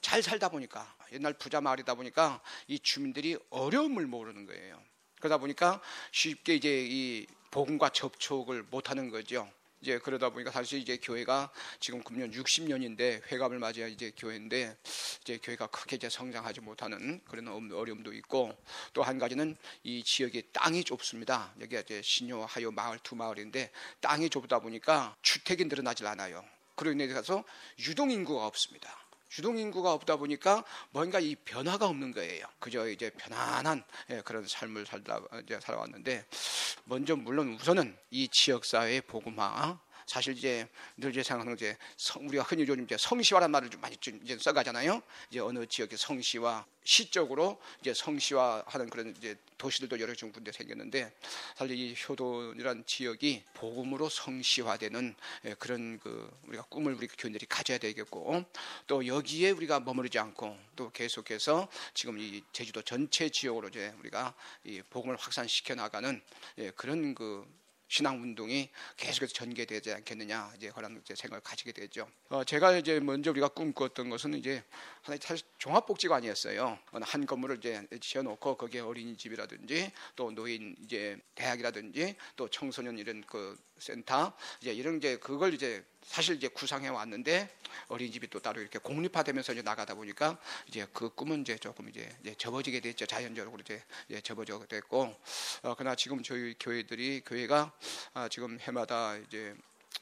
잘 0.01 0.22
살다 0.22 0.50
보니까 0.50 0.93
옛날 1.13 1.34
부자 1.34 1.62
마을이다 1.62 1.96
보니까 1.96 2.41
이 2.67 2.77
주민들이 2.77 3.38
어려움을 3.51 4.05
모르는 4.05 4.46
거예요. 4.46 4.82
그러다 5.20 5.38
보니까 5.38 5.82
쉽게 6.12 6.55
이제 6.55 6.86
이 6.86 7.25
복음과 7.51 7.89
접촉을 7.89 8.63
못하는 8.70 9.10
거죠. 9.10 9.50
이제 9.83 9.99
그러다 9.99 10.29
보니까 10.29 10.49
사실 10.49 10.79
이제 10.79 10.95
교회가 10.95 11.51
지금 11.81 12.01
금년 12.01 12.31
60년인데 12.31 13.21
회갑을 13.29 13.59
맞이한 13.59 13.91
이제 13.91 14.13
교회인데 14.15 14.77
이제 15.21 15.37
교회가 15.43 15.67
크게 15.67 15.97
이제 15.97 16.09
성장하지 16.09 16.61
못하는 16.61 17.19
그런 17.25 17.49
어려움도 17.49 18.13
있고 18.13 18.57
또 18.93 19.03
한 19.03 19.19
가지는 19.19 19.57
이 19.83 20.01
지역의 20.01 20.43
땅이 20.53 20.85
좁습니다. 20.85 21.53
여기가 21.59 21.81
이제 21.81 22.01
신요 22.01 22.45
하요 22.45 22.71
마을 22.71 22.97
두 22.99 23.17
마을인데 23.17 23.71
땅이 23.99 24.29
좁다 24.29 24.59
보니까 24.59 25.17
주택이 25.21 25.65
늘어나질 25.65 26.07
않아요. 26.07 26.45
그로 26.75 26.93
인해서 26.93 27.43
유동 27.79 28.09
인구가 28.09 28.45
없습니다. 28.47 29.02
유동 29.37 29.57
인구가 29.57 29.93
없다 29.93 30.17
보니까 30.17 30.63
뭔가 30.91 31.19
이 31.19 31.35
변화가 31.35 31.87
없는 31.87 32.11
거예요. 32.11 32.45
그저 32.59 32.87
이제 32.89 33.09
편안한 33.11 33.83
예, 34.11 34.21
그런 34.21 34.47
삶을 34.47 34.85
살다 34.85 35.21
이제 35.43 35.59
살아왔는데 35.59 36.25
먼저 36.85 37.15
물론 37.15 37.53
우선은 37.53 37.97
이 38.11 38.27
지역 38.29 38.65
사회의 38.65 39.01
복음화 39.01 39.79
사실 40.05 40.38
이제 40.38 40.67
늘 40.98 41.12
이제 41.12 41.24
생각하는 41.24 41.55
이제 41.55 41.77
성, 41.98 42.27
우리가 42.27 42.43
흔히 42.43 42.63
요즘 42.63 42.83
이제 42.83 42.95
성시화란 42.98 43.51
말을 43.51 43.69
좀 43.69 43.81
많이 43.81 43.95
좀 43.98 44.19
이제 44.24 44.38
써가잖아요. 44.38 45.01
이제 45.29 45.39
어느 45.39 45.65
지역의 45.65 45.98
성시화 45.98 46.65
시적으로 46.83 47.62
이제 47.81 47.93
성시화하는 47.93 48.89
그런 48.89 49.15
이제 49.17 49.36
도시들도 49.57 50.00
여러 50.00 50.13
좀 50.13 50.31
군데 50.31 50.51
생겼는데 50.51 51.13
사실 51.55 51.77
이 51.77 51.95
효도이란 51.95 52.83
지역이 52.86 53.43
복음으로 53.53 54.10
성시화되는 54.10 55.15
예, 55.45 55.53
그런 55.55 56.00
그 56.00 56.29
우리가 56.48 56.63
꿈을 56.63 56.93
우리 56.93 57.07
교인들이 57.07 57.45
가져야 57.45 57.77
되겠고 57.77 58.43
또 58.88 59.07
여기에 59.07 59.51
우리가 59.51 59.79
머무르지 59.79 60.19
않고 60.19 60.57
또 60.75 60.91
계속해서 60.91 61.69
지금 61.93 62.19
이 62.19 62.43
제주도 62.51 62.81
전체 62.81 63.29
지역으로 63.29 63.69
이제 63.69 63.93
우리가 64.00 64.33
이 64.65 64.81
복음을 64.89 65.15
확산시켜 65.15 65.75
나가는 65.75 66.22
예, 66.57 66.72
그런 66.72 67.15
그 67.15 67.48
신앙 67.87 68.21
운동이 68.21 68.69
계속해서 68.97 69.33
전개되지 69.33 69.93
않겠느냐 69.93 70.53
이제 70.57 70.71
그런 70.71 70.99
이제 71.03 71.15
생각을 71.15 71.41
가지게 71.41 71.71
되죠. 71.71 72.07
어, 72.29 72.43
제가 72.43 72.77
이제 72.77 72.99
먼저 72.99 73.31
우리가 73.31 73.49
꿈꿨던 73.49 74.09
것은 74.09 74.33
이제 74.35 74.63
사실 75.21 75.45
종합복지관이었어요. 75.57 76.79
한 77.01 77.25
건물을 77.25 77.57
이제 77.57 77.85
지어놓고 77.99 78.57
거기에 78.57 78.81
어린이집이라든지 78.81 79.91
또 80.15 80.31
노인 80.31 80.75
이제 80.83 81.19
대학이라든지 81.35 82.15
또 82.35 82.47
청소년 82.47 82.97
이런 82.97 83.23
그 83.27 83.57
센터 83.77 84.33
이제 84.61 84.73
이런 84.73 84.97
이제 84.97 85.17
그걸 85.17 85.53
이제 85.53 85.83
사실 86.05 86.36
이제 86.36 86.48
구상해 86.48 86.89
왔는데 86.89 87.50
어린이집이 87.88 88.29
또 88.29 88.39
따로 88.39 88.62
이렇게 88.62 88.79
공립화되면서 88.79 89.53
이제 89.53 89.62
나가다 89.62 89.95
보니까 89.95 90.38
이제 90.67 90.86
그 90.93 91.10
꿈은 91.10 91.41
이제 91.41 91.57
조금 91.57 91.89
이제, 91.89 92.10
이제 92.22 92.36
접어지게 92.36 92.79
됐죠. 92.81 93.05
자연적으로 93.05 93.60
이제, 93.62 93.83
이제 94.10 94.22
접어져 94.22 94.65
됐고 94.67 95.15
어, 95.63 95.75
그러나 95.77 95.95
지금 95.95 96.22
저희 96.24 96.55
교회들이 96.60 97.22
교회가 97.25 97.72
아, 98.13 98.29
지금 98.29 98.60
해마다 98.60 99.17
이제 99.17 99.55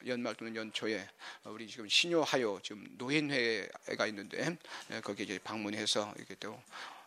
연말 0.07 0.35
또는 0.35 0.55
연초에 0.55 1.07
우리 1.45 1.67
지금 1.67 1.87
신요하요 1.87 2.59
지금 2.63 2.85
노인회가 2.97 4.07
있는데 4.07 4.57
예, 4.91 5.01
거기 5.01 5.23
이제 5.23 5.37
방문해서 5.43 6.13
이렇게 6.17 6.35
또 6.35 6.59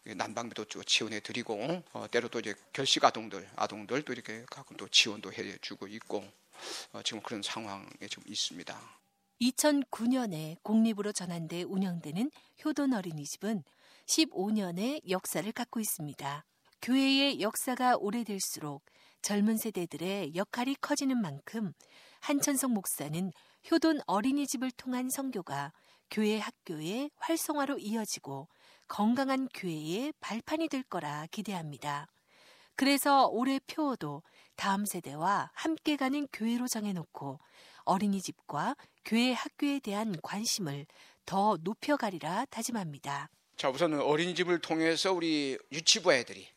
난방비도 0.04 0.66
지원해 0.84 1.20
드리고 1.20 1.82
어, 1.92 2.06
때로 2.10 2.28
또 2.28 2.38
이제 2.38 2.54
결식 2.72 3.04
아동들 3.04 3.48
아동들 3.56 4.02
또 4.02 4.12
이렇게 4.12 4.44
가끔 4.50 4.76
또 4.76 4.86
지원도 4.88 5.32
해 5.32 5.56
주고 5.58 5.88
있고 5.88 6.18
어, 6.18 6.43
지금 7.04 7.20
그런 7.22 7.42
상황에 7.42 8.06
좀 8.08 8.22
있습니다. 8.26 8.78
2009년에 9.40 10.56
공립으로 10.62 11.12
전환돼 11.12 11.64
운영되는 11.64 12.30
효돈 12.64 12.94
어린이집은 12.94 13.64
15년의 14.06 15.08
역사를 15.08 15.50
갖고 15.52 15.80
있습니다. 15.80 16.44
교회의 16.82 17.40
역사가 17.40 17.96
오래될수록 17.96 18.84
젊은 19.22 19.56
세대들의 19.56 20.34
역할이 20.34 20.76
커지는 20.80 21.20
만큼 21.20 21.72
한천성 22.20 22.74
목사는 22.74 23.32
효돈 23.70 24.00
어린이집을 24.06 24.70
통한 24.72 25.08
선교가 25.08 25.72
교회 26.10 26.38
학교의 26.38 27.10
활성화로 27.16 27.78
이어지고 27.78 28.48
건강한 28.86 29.48
교회의 29.54 30.12
발판이 30.20 30.68
될 30.68 30.82
거라 30.82 31.26
기대합니다. 31.30 32.06
그래서 32.76 33.28
올해 33.28 33.58
표어도 33.60 34.22
다음 34.56 34.84
세대와 34.84 35.50
함께 35.54 35.96
가는 35.96 36.26
교회로 36.32 36.68
정해놓고 36.68 37.40
어린이집과 37.84 38.76
교회 39.04 39.32
학교에 39.32 39.80
대한 39.80 40.16
관심을 40.22 40.86
더 41.26 41.58
높여가리라 41.60 42.46
다짐합니다. 42.46 43.30
자, 43.56 43.70
우선은 43.70 44.00
어린이집을 44.00 44.60
통해서 44.60 45.12
우리 45.12 45.58
유치부 45.70 46.12
애들이 46.12 46.48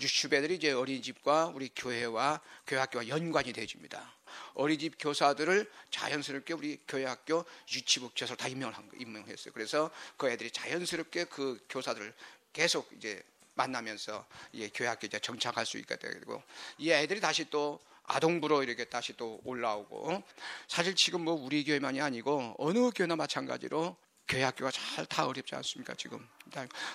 유치부 0.00 0.34
애들이 0.34 0.56
이제 0.56 0.72
어린이집과 0.72 1.52
우리 1.54 1.70
교회와 1.74 2.40
교회 2.66 2.80
학교와 2.80 3.08
연관이 3.08 3.52
되어집니다. 3.52 4.14
어린이집 4.54 4.96
교사들을 4.98 5.70
자연스럽게 5.90 6.54
우리 6.54 6.78
교회 6.88 7.04
학교 7.04 7.44
유치부 7.72 8.10
교사로 8.16 8.36
다 8.36 8.48
임명을 8.48 8.74
한 8.74 8.88
거, 8.88 8.96
임명했어요. 8.96 9.52
그래서 9.54 9.90
그 10.16 10.28
애들이 10.28 10.50
자연스럽게 10.50 11.24
그 11.26 11.64
교사들을 11.68 12.12
계속 12.52 12.90
이제 12.96 13.22
만나면서 13.54 14.26
예, 14.54 14.68
교회 14.68 14.88
학교 14.88 15.06
이제 15.06 15.18
정착할 15.18 15.66
수 15.66 15.78
있게 15.78 15.96
되고 15.96 16.42
이 16.78 16.90
애들이 16.90 17.20
다시 17.20 17.48
또 17.50 17.80
아동부로 18.04 18.62
이렇게 18.62 18.84
다시 18.84 19.16
또 19.16 19.40
올라오고 19.44 20.22
사실 20.68 20.94
지금 20.94 21.22
뭐 21.22 21.34
우리 21.34 21.64
교회만이 21.64 22.00
아니고 22.00 22.54
어느 22.58 22.90
교회나 22.90 23.16
마찬가지로 23.16 23.96
교회 24.26 24.42
학교가 24.42 24.70
잘 24.70 25.06
다 25.06 25.26
어렵지 25.26 25.54
않습니까 25.54 25.94
지금? 25.94 26.26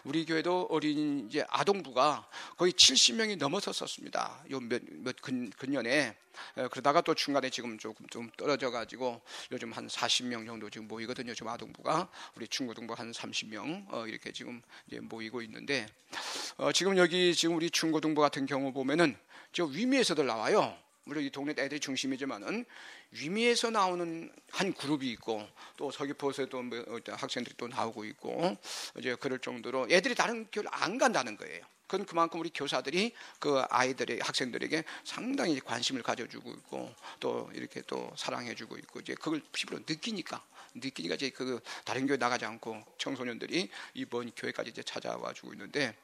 우리 0.03 0.25
교회도 0.25 0.67
어린 0.69 1.27
이제 1.27 1.45
아동부가 1.49 2.27
거의 2.57 2.71
70명이 2.73 3.37
넘어섰었습니다. 3.37 4.45
요몇몇 4.49 5.15
근년에. 5.57 6.15
그러다가 6.71 7.01
또 7.01 7.13
중간에 7.13 7.49
지금 7.49 7.77
조금 7.77 8.07
좀 8.07 8.31
떨어져 8.37 8.71
가지고 8.71 9.21
요즘 9.51 9.73
한 9.73 9.87
40명 9.87 10.45
정도 10.45 10.69
지금 10.69 10.87
모이거든요 10.87 11.33
지금 11.33 11.49
아동부가. 11.49 12.09
우리 12.35 12.47
중고등부 12.47 12.93
한 12.93 13.11
30명 13.11 13.93
어, 13.93 14.07
이렇게 14.07 14.31
지금 14.31 14.61
이제 14.87 14.99
모이고 15.01 15.41
있는데 15.41 15.85
어, 16.57 16.71
지금 16.71 16.97
여기 16.97 17.35
지금 17.35 17.55
우리 17.55 17.69
중고등부 17.69 18.21
같은 18.21 18.45
경우 18.45 18.71
보면은 18.71 19.17
저 19.51 19.65
위미에서들 19.65 20.25
나와요. 20.25 20.77
물론 21.03 21.23
이 21.23 21.29
동네 21.31 21.53
애들이 21.57 21.79
중심이지만은 21.79 22.65
위미에서 23.11 23.71
나오는 23.71 24.31
한 24.51 24.73
그룹이 24.73 25.09
있고 25.11 25.47
또 25.77 25.91
서귀포에서도 25.91 26.61
뭐 26.61 26.85
학생들이 27.07 27.55
또 27.57 27.67
나오고 27.67 28.05
있고 28.05 28.57
이제 28.97 29.15
그럴 29.15 29.39
정도로 29.39 29.87
애들이 29.89 30.13
다른 30.15 30.45
교를 30.51 30.69
안 30.71 30.97
간다는 30.97 31.35
거예요. 31.37 31.65
그건 31.89 32.05
그만큼 32.05 32.39
우리 32.39 32.51
교사들이 32.53 33.13
그 33.39 33.63
아이들의 33.67 34.19
학생들에게 34.21 34.83
상당히 35.03 35.59
관심을 35.59 36.03
가져주고 36.03 36.51
있고 36.51 36.93
또 37.19 37.49
이렇게 37.55 37.81
또 37.87 38.13
사랑해주고 38.15 38.77
있고 38.77 38.99
이제 38.99 39.15
그걸 39.15 39.41
피부로 39.51 39.79
느끼니까 39.79 40.45
느끼니까 40.75 41.15
이제 41.15 41.31
그 41.31 41.59
다른 41.83 42.05
교회 42.05 42.15
나가지 42.17 42.45
않고 42.45 42.85
청소년들이 42.99 43.71
이번 43.95 44.31
교회까지 44.35 44.69
이제 44.69 44.83
찾아와 44.83 45.33
주고 45.33 45.51
있는데 45.53 45.95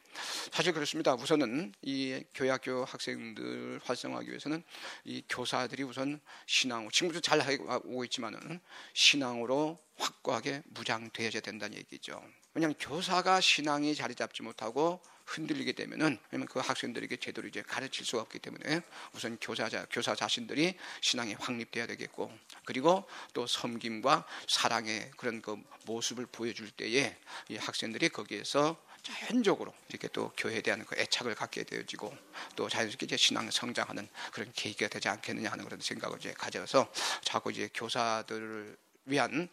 사실 0.51 0.73
그렇습니다. 0.73 1.13
우선은 1.13 1.73
이 1.83 2.23
교회학교 2.33 2.83
학생들 2.85 3.79
활성화하기 3.83 4.29
위해서는 4.29 4.63
이 5.03 5.23
교사들이 5.29 5.83
우선 5.83 6.19
신앙, 6.47 6.89
지금도 6.89 7.19
잘 7.19 7.41
하고 7.41 8.03
있지만은 8.05 8.59
신앙으로 8.93 9.77
확고하게 9.97 10.63
무장되어야 10.65 11.41
된다는 11.41 11.77
얘기죠. 11.77 12.23
왜냐하면 12.55 12.75
교사가 12.79 13.39
신앙이 13.39 13.93
자리 13.93 14.15
잡지 14.15 14.41
못하고 14.41 14.99
흔들리게 15.25 15.73
되면은 15.73 16.17
그 16.47 16.59
학생들에게 16.59 17.17
제대로 17.17 17.47
이제 17.47 17.61
가르칠 17.61 18.05
수가 18.05 18.21
없기 18.23 18.39
때문에 18.39 18.81
우선 19.13 19.37
교사자 19.41 19.85
교사 19.91 20.15
자신들이 20.15 20.75
신앙이 21.01 21.33
확립돼야 21.35 21.87
되겠고 21.87 22.31
그리고 22.65 23.07
또 23.33 23.47
섬김과 23.47 24.25
사랑의 24.47 25.11
그런 25.17 25.41
그 25.41 25.57
모습을 25.85 26.25
보여줄 26.27 26.71
때에 26.71 27.17
이 27.49 27.57
학생들이 27.57 28.09
거기에서 28.09 28.81
자연적으로 29.05 29.71
이렇게 29.89 30.07
또 30.07 30.31
교회에 30.35 30.61
대한 30.61 30.83
그 30.83 30.99
애착을 30.99 31.35
갖게 31.35 31.63
되어지고 31.63 32.15
또 32.55 32.67
자연스럽게 32.67 33.05
이제 33.05 33.17
신앙 33.17 33.51
성장하는 33.51 34.07
그런 34.31 34.51
계기가 34.53 34.87
되지 34.87 35.09
않겠느냐 35.09 35.51
하는 35.51 35.63
그런 35.63 35.79
생각을 35.79 36.17
이제 36.17 36.33
가져서 36.33 36.91
자꾸 37.23 37.51
이제 37.51 37.69
교사들을 37.71 38.75
위한 39.05 39.47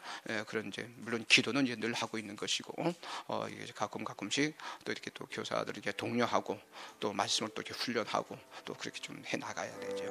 그런 0.47 0.69
이제 0.69 0.89
물론 0.97 1.25
기도는 1.29 1.67
이제 1.67 1.77
늘 1.77 1.93
하고 1.93 2.19
있는 2.19 2.37
것이고 2.37 2.75
어 3.29 3.47
이게 3.49 3.71
가끔 3.75 4.05
가끔씩 4.05 4.57
또 4.85 4.93
이렇게 4.93 5.11
또 5.15 5.27
교사들 5.27 5.75
이렇게 5.77 5.93
독려하고 5.93 6.59
또 7.01 7.13
말씀을 7.13 7.51
또 7.55 7.63
이렇게 7.63 7.75
훈련하고 7.79 8.37
또 8.65 8.75
그렇게 8.75 9.01
좀 9.01 9.23
해 9.27 9.37
나가야 9.37 9.79
되죠. 9.81 10.05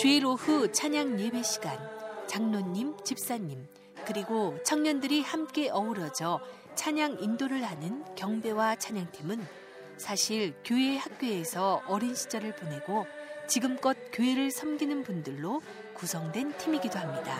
주일 0.00 0.24
오후 0.24 0.72
찬양 0.72 1.20
예배 1.20 1.42
시간 1.42 1.78
장로님, 2.26 3.04
집사님 3.04 3.68
그리고 4.06 4.56
청년들이 4.64 5.20
함께 5.20 5.68
어우러져 5.68 6.40
찬양 6.74 7.18
인도를 7.20 7.62
하는 7.62 8.02
경배와 8.14 8.76
찬양팀은 8.76 9.46
사실 9.98 10.54
교회 10.64 10.96
학교에서 10.96 11.82
어린 11.86 12.14
시절을 12.14 12.56
보내고 12.56 13.06
지금껏 13.46 13.94
교회를 14.10 14.50
섬기는 14.50 15.02
분들로 15.02 15.60
구성된 15.92 16.56
팀이기도 16.56 16.98
합니다. 16.98 17.38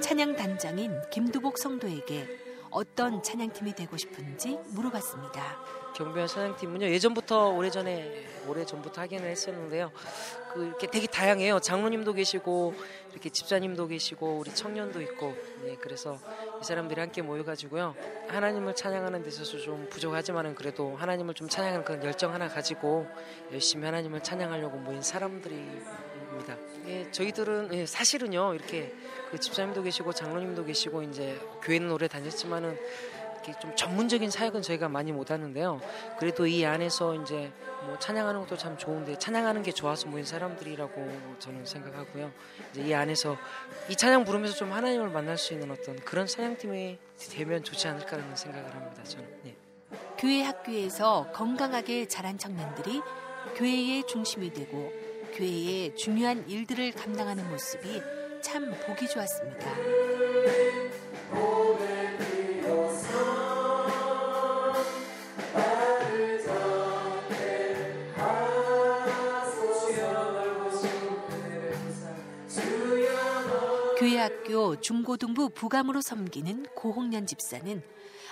찬양 0.00 0.34
단장인 0.34 1.00
김두복 1.12 1.56
성도에게 1.56 2.41
어떤 2.72 3.22
찬양팀이 3.22 3.74
되고 3.74 3.96
싶은지 3.96 4.58
물어봤습니다. 4.70 5.60
경비원 5.94 6.26
찬양팀은요 6.26 6.86
예전부터 6.86 7.50
오래전에 7.50 8.26
오래 8.48 8.64
전부터 8.64 9.02
하기는 9.02 9.28
했었는데요. 9.28 9.92
그 10.52 10.66
이렇게 10.66 10.86
되게 10.86 11.06
다양해요. 11.06 11.60
장로님도 11.60 12.14
계시고 12.14 12.74
이렇게 13.12 13.28
집사님도 13.28 13.88
계시고 13.88 14.38
우리 14.38 14.54
청년도 14.54 15.02
있고 15.02 15.34
네 15.64 15.76
그래서 15.80 16.18
이 16.60 16.64
사람들이 16.64 16.98
함께 16.98 17.20
모여가지고요 17.20 17.94
하나님을 18.28 18.74
찬양하는 18.74 19.22
데 19.22 19.28
있어서 19.28 19.58
좀 19.58 19.86
부족하지만은 19.90 20.54
그래도 20.54 20.96
하나님을 20.96 21.34
좀 21.34 21.48
찬양하는 21.48 21.84
그런 21.84 22.02
열정 22.02 22.32
하나 22.32 22.48
가지고 22.48 23.06
열심히 23.52 23.84
하나님을 23.84 24.22
찬양하려고 24.22 24.78
모인 24.78 25.02
사람들 25.02 25.52
입니다. 26.32 26.56
예, 26.86 27.10
저희들은 27.10 27.70
예, 27.72 27.86
사실은요 27.86 28.54
이렇게 28.54 28.92
그 29.30 29.38
집사님도 29.38 29.82
계시고 29.82 30.12
장로님도 30.12 30.64
계시고 30.64 31.02
이제 31.02 31.38
교회는 31.62 31.90
오래 31.90 32.08
다녔지만은 32.08 32.76
이렇게 33.34 33.58
좀 33.60 33.74
전문적인 33.74 34.30
사역은 34.30 34.62
저희가 34.62 34.88
많이 34.88 35.12
못 35.12 35.30
하는데요. 35.30 35.80
그래도 36.18 36.46
이 36.46 36.64
안에서 36.64 37.14
이제 37.16 37.52
뭐 37.84 37.98
찬양하는 37.98 38.40
것도 38.40 38.56
참 38.56 38.78
좋은데 38.78 39.18
찬양하는 39.18 39.62
게 39.62 39.72
좋아서 39.72 40.08
모인 40.08 40.24
사람들이라고 40.24 41.36
저는 41.40 41.66
생각하고요. 41.66 42.30
이제 42.70 42.82
이 42.82 42.94
안에서 42.94 43.36
이 43.88 43.96
찬양 43.96 44.24
부르면서 44.24 44.54
좀 44.54 44.72
하나님을 44.72 45.08
만날 45.08 45.36
수 45.36 45.52
있는 45.52 45.70
어떤 45.70 45.96
그런 45.96 46.26
찬양팀이 46.26 46.98
되면 47.30 47.64
좋지 47.64 47.88
않을까라는 47.88 48.36
생각을 48.36 48.72
합니다. 48.74 49.02
저는. 49.02 49.26
네. 49.42 49.56
교회 50.16 50.42
학교에서 50.42 51.28
건강하게 51.32 52.06
자란 52.06 52.38
청년들이 52.38 53.02
교회의 53.56 54.06
중심이 54.06 54.52
되고 54.52 54.92
교회의 55.32 55.96
중요한 55.96 56.48
일들을 56.48 56.92
감당하는 56.92 57.48
모습이 57.50 58.02
참 58.42 58.72
보기 58.86 59.08
좋았습니다. 59.08 59.72
교회학교 73.98 74.80
중고등부 74.80 75.50
부감으로 75.50 76.00
섬기는 76.00 76.66
고홍련 76.74 77.24
집사는 77.26 77.82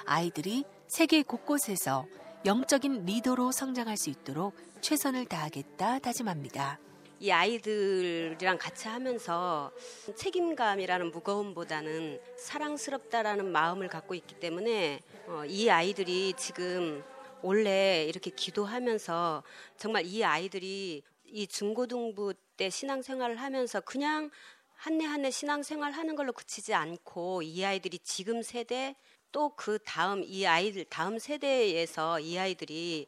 아이들이 0.05 0.65
세계 0.89 1.23
곳곳에서 1.23 2.07
영적인 2.45 3.05
리더로 3.05 3.53
성장할 3.53 3.97
수 3.97 4.11
있도록 4.11 4.57
최선을 4.81 5.27
다하겠다 5.27 6.01
다짐합니다. 6.01 6.81
이 7.23 7.31
아이들이랑 7.31 8.57
같이 8.57 8.89
하면서 8.89 9.71
책임감이라는 10.17 11.11
무거움보다는 11.11 12.19
사랑스럽다라는 12.39 13.53
마음을 13.53 13.89
갖고 13.89 14.15
있기 14.15 14.37
때문에 14.41 15.01
어, 15.27 15.45
이 15.47 15.69
아이들이 15.69 16.33
지금 16.39 17.05
원래 17.43 18.07
이렇게 18.09 18.31
기도하면서 18.31 19.43
정말 19.77 20.07
이 20.07 20.25
아이들이 20.25 21.03
이 21.27 21.47
중고등부 21.47 22.33
때 22.57 22.71
신앙생활을 22.71 23.37
하면서 23.37 23.83
그냥 23.83 24.31
한해 24.77 25.05
한 25.05 25.23
해 25.23 25.31
신앙생활 25.31 25.93
하는 25.93 26.17
걸로 26.17 26.33
그치지 26.33 26.73
않고 26.73 27.43
이 27.43 27.63
아이들이 27.63 27.99
지금 27.99 28.43
세대 28.43 28.97
또 29.31 29.51
그 29.57 29.79
다음 29.85 30.25
이 30.25 30.47
아이들 30.47 30.87
다음 30.87 31.19
세대에서 31.19 32.19
이 32.21 32.39
아이들이 32.39 33.07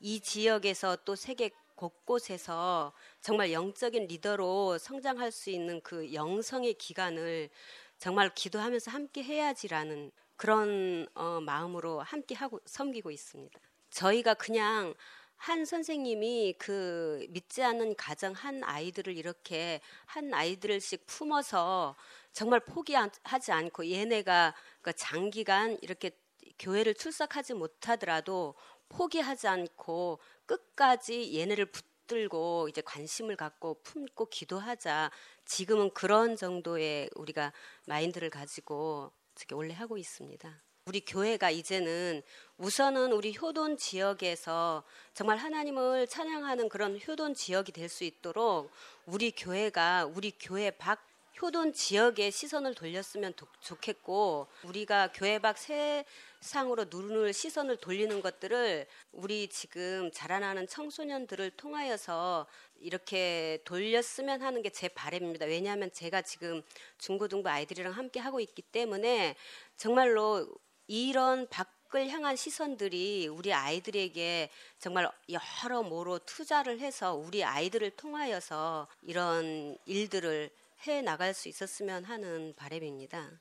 이 0.00 0.20
지역에서 0.20 0.98
또 1.06 1.16
세계 1.16 1.50
곳곳에서 1.74 2.92
정말 3.20 3.52
영적인 3.52 4.06
리더로 4.06 4.78
성장할 4.78 5.32
수 5.32 5.50
있는 5.50 5.80
그 5.82 6.12
영성의 6.12 6.74
기간을 6.74 7.50
정말 7.98 8.34
기도하면서 8.34 8.90
함께 8.90 9.22
해야지라는 9.22 10.10
그런 10.36 11.06
어, 11.14 11.40
마음으로 11.40 12.00
함께 12.00 12.34
하고 12.34 12.60
섬기고 12.66 13.10
있습니다. 13.10 13.58
저희가 13.90 14.34
그냥 14.34 14.94
한 15.36 15.64
선생님이 15.64 16.54
그 16.58 17.26
믿지 17.30 17.62
않는 17.62 17.96
가정 17.96 18.32
한 18.32 18.62
아이들을 18.64 19.16
이렇게 19.16 19.80
한 20.06 20.32
아이들씩 20.32 21.06
품어서 21.06 21.96
정말 22.32 22.60
포기하지 22.60 23.52
않고 23.52 23.90
얘네가 23.90 24.54
그 24.80 24.92
장기간 24.94 25.78
이렇게 25.82 26.12
교회를 26.58 26.94
출석하지 26.94 27.54
못하더라도 27.54 28.54
포기하지 28.88 29.48
않고 29.48 30.18
끝까지 30.46 31.38
얘네를 31.38 31.66
붙들고 31.66 32.68
이제 32.68 32.80
관심을 32.82 33.36
갖고 33.36 33.80
품고 33.82 34.26
기도하자. 34.26 35.10
지금은 35.44 35.90
그런 35.90 36.36
정도의 36.36 37.10
우리가 37.14 37.52
마인드를 37.86 38.30
가지고 38.30 39.12
어떻게 39.32 39.54
원래 39.54 39.74
하고 39.74 39.96
있습니다. 39.98 40.62
우리 40.86 41.00
교회가 41.00 41.50
이제는 41.50 42.22
우선은 42.58 43.12
우리 43.12 43.34
효돈 43.34 43.78
지역에서 43.78 44.84
정말 45.14 45.38
하나님을 45.38 46.06
찬양하는 46.06 46.68
그런 46.68 47.00
효돈 47.06 47.32
지역이 47.34 47.72
될 47.72 47.88
수 47.88 48.04
있도록 48.04 48.70
우리 49.06 49.30
교회가 49.30 50.04
우리 50.04 50.30
교회 50.38 50.70
밖 50.70 51.13
효돈 51.42 51.72
지역에 51.72 52.30
시선을 52.30 52.74
돌렸으면 52.74 53.34
좋겠고 53.60 54.46
우리가 54.62 55.10
교회 55.12 55.40
밖 55.40 55.56
세상으로 55.58 56.86
눈을 56.88 57.32
시선을 57.32 57.78
돌리는 57.78 58.22
것들을 58.22 58.86
우리 59.12 59.48
지금 59.48 60.10
자라나는 60.12 60.68
청소년들을 60.68 61.50
통하여서 61.52 62.46
이렇게 62.78 63.58
돌렸으면 63.64 64.42
하는 64.42 64.62
게 64.62 64.70
제 64.70 64.88
바람입니다. 64.88 65.46
왜냐하면 65.46 65.90
제가 65.92 66.22
지금 66.22 66.62
중고등부 66.98 67.48
아이들이랑 67.48 67.92
함께 67.92 68.20
하고 68.20 68.40
있기 68.40 68.62
때문에 68.62 69.36
정말로 69.76 70.48
이런 70.86 71.48
밖을 71.48 72.08
향한 72.10 72.36
시선들이 72.36 73.28
우리 73.28 73.52
아이들에게 73.52 74.50
정말 74.78 75.10
여러 75.28 75.82
모로 75.82 76.18
투자를 76.20 76.80
해서 76.80 77.14
우리 77.14 77.42
아이들을 77.44 77.90
통하여서 77.92 78.88
이런 79.02 79.76
일들을 79.86 80.50
해 80.86 81.02
나갈 81.02 81.34
수 81.34 81.48
있었으면 81.48 82.04
하는 82.04 82.54
바람입니다. 82.56 83.40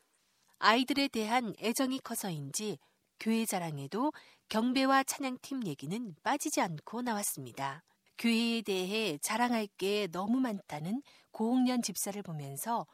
아이들에 0.60 1.08
대한 1.08 1.54
애정이 1.60 2.00
커서인지 2.00 2.78
교회 3.20 3.46
자랑에도 3.46 4.12
경배와 4.50 5.04
찬양팀 5.04 5.66
얘기는 5.66 6.16
빠지지 6.24 6.62
않고 6.62 7.02
나왔습니다. 7.02 7.84
교회에 8.18 8.62
대해 8.62 9.18
자랑할 9.22 9.68
게 9.78 10.08
너무 10.12 10.40
많다는 10.40 11.02
고홍련 11.32 11.82
집사를 11.82 12.22
보면서 12.22 12.86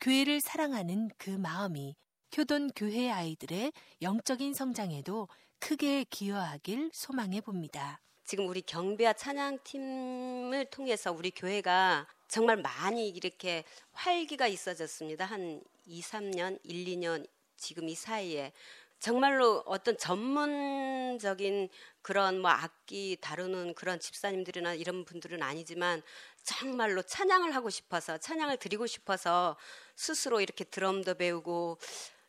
교회를 0.00 0.40
사랑하는 0.40 1.10
그 1.18 1.30
마음이 1.30 1.96
효돈 2.36 2.70
교회 2.76 3.10
아이들의 3.10 3.72
영적인 4.02 4.54
성장에도 4.54 5.28
크게 5.58 6.04
기여하길 6.04 6.90
소망해 6.92 7.40
봅니다. 7.40 8.00
지금 8.28 8.46
우리 8.46 8.60
경배와 8.60 9.14
찬양팀을 9.14 10.66
통해서 10.66 11.10
우리 11.10 11.30
교회가 11.30 12.06
정말 12.28 12.58
많이 12.58 13.08
이렇게 13.08 13.64
활기가 13.92 14.46
있어졌습니다. 14.46 15.24
한 15.24 15.62
2, 15.86 16.02
3년, 16.02 16.58
1, 16.62 16.84
2년 16.84 17.26
지금 17.56 17.88
이 17.88 17.94
사이에 17.94 18.52
정말로 19.00 19.62
어떤 19.64 19.96
전문적인 19.96 21.70
그런 22.02 22.42
뭐 22.42 22.50
악기 22.50 23.16
다루는 23.18 23.72
그런 23.72 23.98
집사님들이나 23.98 24.74
이런 24.74 25.06
분들은 25.06 25.42
아니지만 25.42 26.02
정말로 26.42 27.00
찬양을 27.00 27.54
하고 27.54 27.70
싶어서 27.70 28.18
찬양을 28.18 28.58
드리고 28.58 28.86
싶어서 28.86 29.56
스스로 29.96 30.42
이렇게 30.42 30.64
드럼도 30.64 31.14
배우고 31.14 31.78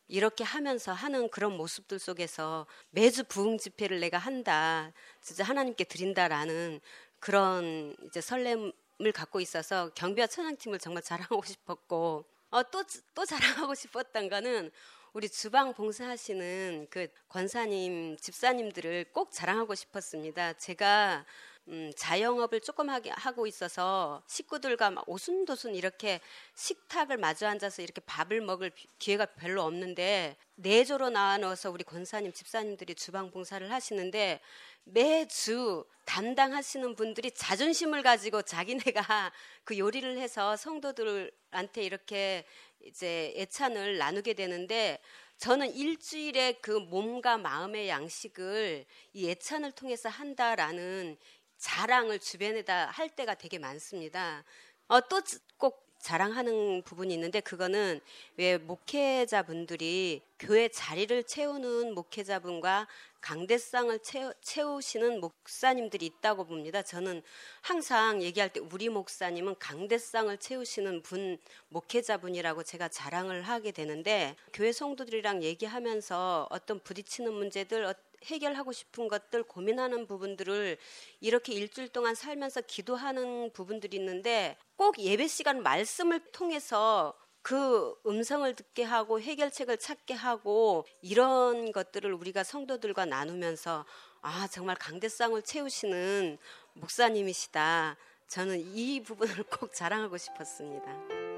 이렇게 0.09 0.43
하면서 0.43 0.91
하는 0.91 1.29
그런 1.29 1.55
모습들 1.55 1.99
속에서 1.99 2.65
매주 2.89 3.23
부흥 3.23 3.59
집회를 3.59 3.99
내가 3.99 4.17
한다. 4.17 4.91
진짜 5.21 5.43
하나님께 5.43 5.83
드린다라는 5.85 6.81
그런 7.19 7.95
이제 8.07 8.19
설렘을 8.19 8.73
갖고 9.13 9.39
있어서 9.39 9.91
경비와 9.93 10.27
천양팀을 10.27 10.79
정말 10.79 11.03
자랑하고 11.03 11.43
싶었고 11.45 12.25
어, 12.49 12.63
또, 12.71 12.83
또 13.13 13.25
자랑하고 13.25 13.75
싶었던 13.75 14.29
거는 14.29 14.71
우리 15.13 15.29
주방 15.29 15.73
봉사하시는 15.73 16.87
그 16.89 17.07
권사님, 17.29 18.17
집사님들을 18.17 19.05
꼭 19.13 19.31
자랑하고 19.31 19.75
싶었습니다. 19.75 20.53
제가 20.53 21.25
음, 21.69 21.91
자영업을 21.95 22.61
조금 22.61 22.89
하게 22.89 23.11
하고 23.11 23.45
있어서 23.45 24.23
식구들과 24.27 24.89
막 24.89 25.07
오순도순 25.07 25.75
이렇게 25.75 26.19
식탁을 26.55 27.17
마주 27.17 27.45
앉아서 27.45 27.83
이렇게 27.83 28.01
밥을 28.01 28.41
먹을 28.41 28.71
기회가 28.97 29.27
별로 29.27 29.61
없는데 29.61 30.35
내조로 30.55 31.11
나눠서 31.11 31.69
우리 31.69 31.83
권사님 31.83 32.33
집사님들이 32.33 32.95
주방 32.95 33.29
봉사를 33.29 33.71
하시는데 33.71 34.39
매주 34.83 35.85
담당하시는 36.05 36.95
분들이 36.95 37.29
자존심을 37.29 38.01
가지고 38.01 38.41
자기네가 38.41 39.31
그 39.63 39.77
요리를 39.77 40.17
해서 40.17 40.55
성도들한테 40.55 41.83
이렇게 41.83 42.45
이제 42.83 43.31
애찬을 43.37 43.99
나누게 43.99 44.33
되는데 44.33 44.99
저는 45.39 45.73
일주일에 45.73 46.53
그 46.61 46.71
몸과 46.71 47.37
마음의 47.37 47.87
양식을 47.87 48.85
이 49.13 49.29
애찬을 49.29 49.71
통해서 49.71 50.09
한다라는 50.09 51.17
자랑을 51.59 52.19
주변에다 52.19 52.87
할 52.87 53.09
때가 53.09 53.35
되게 53.35 53.59
많습니다. 53.59 54.43
어, 54.87 54.99
또 55.01 55.21
꼭 55.57 55.89
자랑하는 55.99 56.81
부분이 56.83 57.13
있는데 57.13 57.41
그거는 57.41 57.99
왜 58.37 58.57
목회자분들이 58.57 60.21
교회 60.39 60.69
자리를 60.69 61.23
채우는 61.25 61.93
목회자분과 61.93 62.87
강대상을 63.19 63.99
채우, 64.41 64.81
시는 64.81 65.19
목사님들이 65.19 66.05
있다고 66.05 66.45
봅니다. 66.45 66.81
저는 66.81 67.21
항상 67.61 68.21
얘기할 68.21 68.53
때 68.53 68.61
우리 68.61 68.87
목사님은 68.87 69.55
강대상을 69.59 70.37
채우시는 70.37 71.01
분 71.01 71.37
목회자분이라고 71.67 72.63
제가 72.63 72.87
자랑을 72.87 73.41
하게 73.41 73.71
되는데 73.73 74.37
교회 74.53 74.71
성도들이랑 74.71 75.43
얘기하면서 75.43 76.47
어떤 76.49 76.79
부딪히는 76.79 77.33
문제들 77.33 77.85
해결하고 78.25 78.71
싶은 78.71 79.07
것들 79.07 79.43
고민하는 79.43 80.07
부분들을 80.07 80.77
이렇게 81.19 81.53
일주일 81.53 81.89
동안 81.89 82.15
살면서 82.15 82.61
기도하는 82.61 83.51
부분들이 83.53 83.97
있는데 83.97 84.57
꼭 84.75 84.99
예배 84.99 85.27
시간 85.27 85.63
말씀을 85.63 86.19
통해서 86.31 87.13
그 87.41 87.95
음성을 88.05 88.53
듣게 88.55 88.83
하고 88.83 89.21
해결책을 89.21 89.77
찾게 89.77 90.13
하고 90.13 90.85
이런 91.01 91.71
것들을 91.71 92.13
우리가 92.13 92.43
성도들과 92.43 93.05
나누면서 93.05 93.85
아 94.21 94.47
정말 94.51 94.75
강대상을 94.75 95.41
채우시는 95.41 96.37
목사님이시다. 96.73 97.97
저는 98.27 98.59
이 98.75 99.01
부분을 99.01 99.43
꼭 99.49 99.73
자랑하고 99.73 100.17
싶었습니다. 100.17 101.28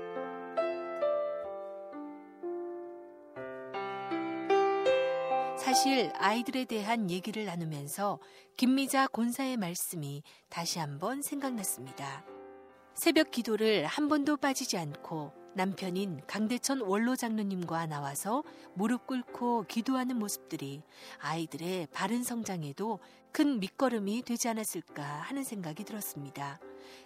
사실 5.71 6.11
아이들에 6.17 6.65
대한 6.65 7.09
얘기를 7.09 7.45
나누면서 7.45 8.19
김미자 8.57 9.07
권사의 9.07 9.55
말씀이 9.55 10.21
다시 10.49 10.79
한번 10.79 11.21
생각났습니다. 11.21 12.25
새벽 12.93 13.31
기도를 13.31 13.85
한 13.85 14.09
번도 14.09 14.35
빠지지 14.35 14.77
않고 14.77 15.31
남편인 15.55 16.23
강대천 16.27 16.81
원로 16.81 17.15
장로님과 17.15 17.85
나와서 17.85 18.43
무릎 18.73 19.07
꿇고 19.07 19.63
기도하는 19.69 20.19
모습들이 20.19 20.83
아이들의 21.21 21.87
바른 21.93 22.21
성장에도 22.21 22.99
큰 23.31 23.61
밑거름이 23.61 24.23
되지 24.23 24.49
않았을까 24.49 25.01
하는 25.01 25.45
생각이 25.45 25.85
들었습니다. 25.85 26.59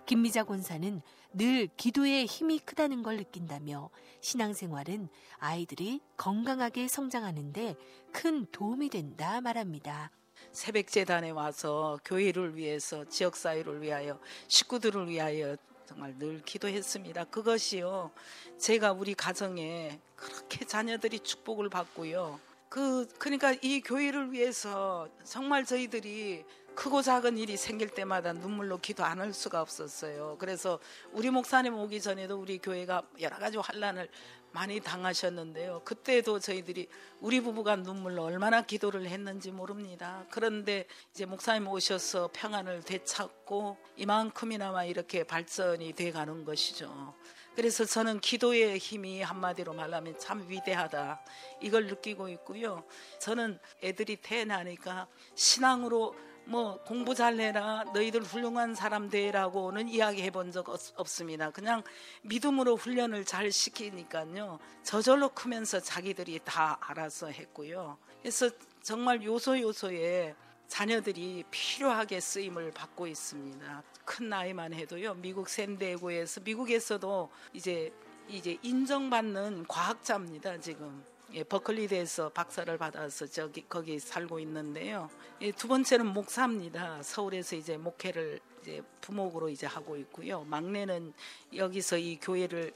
김미자 0.06 0.44
권사는 0.44 1.02
늘 1.34 1.68
기도에 1.76 2.26
힘이 2.26 2.60
크다는 2.60 3.04
걸 3.04 3.18
느낀다며 3.18 3.90
신앙생활은 4.22 5.10
아이들이 5.38 6.02
건강하게 6.18 6.88
성장하는데 6.88 7.76
큰 8.12 8.46
도움이 8.52 8.90
된다 8.90 9.42
말합니다. 9.42 10.12
새벽 10.52 10.88
재단에 10.88 11.32
와서 11.32 12.00
교회를 12.06 12.56
위해서 12.56 13.04
지역 13.06 13.36
사회를 13.36 13.82
위하여 13.82 14.20
식구들을 14.48 15.10
위하여 15.10 15.58
정말 15.86 16.18
늘 16.18 16.42
기도했습니다. 16.44 17.26
그것이요. 17.26 18.12
제가 18.58 18.94
우리 18.94 19.14
가정에 19.14 20.00
그렇게 20.16 20.66
자녀들이 20.66 21.20
축복을 21.20 21.70
받고요. 21.70 22.40
그 22.70 23.08
그러니까 23.20 23.54
이 23.62 23.82
교회를 23.82 24.32
위해서 24.32 25.08
정말 25.24 25.66
저희들이 25.66 26.44
크고 26.76 27.02
작은 27.02 27.38
일이 27.38 27.58
생길 27.58 27.90
때마다 27.90 28.34
눈물로 28.34 28.78
기도 28.80 29.04
안 29.04 29.16
할 29.20 29.34
수가 29.34 29.62
없었어요. 29.62 30.36
그래서 30.40 30.80
우리 31.14 31.30
목사님 31.30 31.74
오기 31.74 32.02
전에도 32.02 32.38
우리 32.38 32.58
교회가 32.60 33.02
여러 33.22 33.38
가지 33.38 33.58
환란을 33.58 34.10
많이 34.52 34.80
당하셨는데요. 34.80 35.82
그때도 35.84 36.40
저희들이 36.40 36.88
우리 37.22 37.42
부부가 37.42 37.76
눈물로 37.78 38.24
얼마나 38.24 38.62
기도를 38.62 39.08
했는지 39.08 39.52
모릅니다. 39.52 40.26
그런데 40.30 40.86
이제 41.12 41.26
목사님 41.26 41.68
오셔서 41.68 42.30
평안을 42.34 42.84
되찾고 42.84 43.78
이만큼이나마 43.98 44.84
이렇게 44.86 45.24
발전이 45.24 45.94
돼 45.94 46.12
가는 46.12 46.46
것이죠. 46.46 47.14
그래서 47.56 47.86
저는 47.86 48.20
기도의 48.20 48.78
힘이 48.78 49.22
한마디로 49.22 49.74
말하면 49.74 50.20
참 50.20 50.46
위대하다. 50.50 51.22
이걸 51.62 51.88
느끼고 51.88 52.28
있고요. 52.30 52.84
저는 53.20 53.60
애들이 53.82 54.18
태어나니까 54.18 55.08
신앙으로 55.36 56.16
뭐 56.48 56.78
공부 56.84 57.16
잘해라 57.16 57.86
너희들 57.94 58.22
훌륭한 58.22 58.76
사람 58.76 59.10
되라고는 59.10 59.90
이야기해 59.90 60.30
본 60.32 60.52
적 60.52 60.70
없습니다. 60.70 61.50
그냥 61.50 61.84
믿음으로 62.22 62.76
훈련을 62.76 63.26
잘 63.26 63.52
시키니까요. 63.52 64.60
저절로 64.84 65.30
크면서 65.30 65.80
자기들이 65.80 66.40
다 66.46 66.78
알아서 66.82 67.28
했고요. 67.28 67.98
그래서 68.22 68.50
정말 68.84 69.24
요소 69.24 69.60
요소에 69.60 70.36
자녀들이 70.68 71.44
필요하게 71.50 72.20
쓰임을 72.20 72.72
받고 72.72 73.08
있습니다. 73.08 73.84
큰 74.06 74.30
나이만 74.30 74.74
해도요. 74.74 75.16
미국 75.16 75.50
샌디에고에서 75.50 76.42
미국에서도 76.42 77.30
이제 77.54 77.92
이제 78.28 78.58
인정받는 78.62 79.66
과학자입니다. 79.68 80.60
지금 80.60 81.04
예, 81.34 81.44
버클리대에서 81.44 82.30
박사를 82.30 82.78
받아서 82.78 83.26
저기 83.26 83.66
거기 83.68 84.00
살고 84.00 84.40
있는데요. 84.40 85.10
예, 85.42 85.52
두 85.52 85.68
번째는 85.68 86.08
목사입니다. 86.08 87.02
서울에서 87.04 87.56
이제 87.56 87.78
목회를 87.78 88.40
이제 88.62 88.82
부목으로 89.02 89.50
이제 89.50 89.68
하고 89.68 89.98
있고요. 89.98 90.42
막내는 90.44 91.14
여기서 91.56 91.98
이 91.98 92.18
교회를 92.20 92.74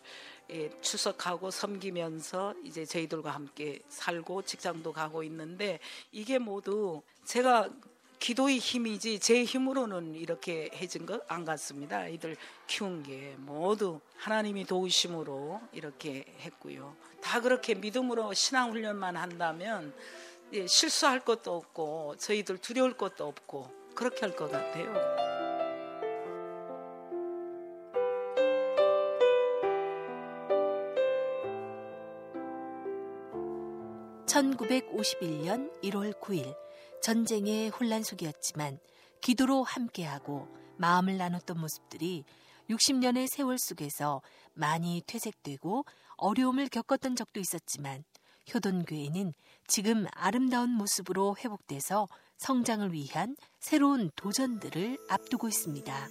예, 0.51 0.69
추석하고 0.81 1.51
섬기면서 1.51 2.55
이제 2.63 2.85
저희들과 2.85 3.31
함께 3.31 3.79
살고 3.88 4.41
직장도 4.41 4.93
가고 4.93 5.23
있는데 5.23 5.79
이게 6.12 6.39
모두 6.39 7.01
제가 7.23 7.69
기도의 8.19 8.58
힘이지 8.60 9.19
제 9.19 9.43
힘으로는 9.43 10.15
이렇게 10.15 10.69
해진 10.75 11.05
것 11.05 11.21
안 11.29 11.45
같습니다. 11.45 12.08
이들 12.08 12.36
키운 12.67 13.01
게 13.03 13.36
모두 13.38 13.99
하나님이 14.17 14.65
도우심으로 14.65 15.62
이렇게 15.71 16.25
했고요. 16.41 16.95
다 17.21 17.39
그렇게 17.39 17.75
믿음으로 17.75 18.34
신앙 18.34 18.71
훈련만 18.71 19.15
한다면 19.15 19.93
예, 20.53 20.65
실수할 20.67 21.19
것도 21.19 21.55
없고 21.55 22.15
저희들 22.17 22.58
두려울 22.58 22.93
것도 22.97 23.25
없고 23.27 23.69
그렇게 23.95 24.21
할 24.21 24.36
것 24.36 24.51
같아요. 24.51 24.93
(1951년 34.25 35.69
1월 35.84 36.13
9일) 36.19 36.55
전쟁의 37.01 37.69
혼란 37.69 38.03
속이었지만 38.03 38.79
기도로 39.21 39.63
함께하고 39.63 40.47
마음을 40.77 41.17
나눴던 41.17 41.59
모습들이 41.59 42.23
60년의 42.69 43.27
세월 43.27 43.57
속에서 43.57 44.21
많이 44.53 45.01
퇴색되고 45.07 45.85
어려움을 46.17 46.69
겪었던 46.69 47.15
적도 47.15 47.39
있었지만 47.39 48.03
효돈교회는 48.53 49.33
지금 49.67 50.05
아름다운 50.12 50.71
모습으로 50.71 51.35
회복돼서 51.38 52.07
성장을 52.38 52.91
위한 52.93 53.35
새로운 53.59 54.09
도전들을 54.15 54.97
앞두고 55.09 55.47
있습니다. 55.47 56.07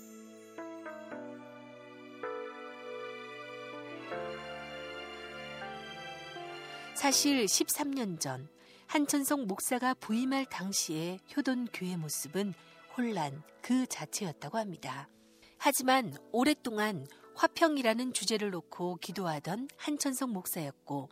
사실 6.95 7.45
13년 7.45 8.21
전 8.21 8.49
한천성 8.89 9.47
목사가 9.47 9.93
부임할 9.93 10.47
당시의 10.47 11.19
효돈교회 11.37 11.99
모습은 11.99 12.55
혼란 12.97 13.43
그 13.61 13.87
자체였다고 13.87 14.57
합니다. 14.57 15.11
하지만 15.59 16.17
오랫동안 16.33 17.07
화평이라는 17.35 18.15
주제를 18.15 18.51
놓고 18.51 18.97
기도하던 18.97 19.69
한천성 19.77 20.33
목사였고 20.33 21.11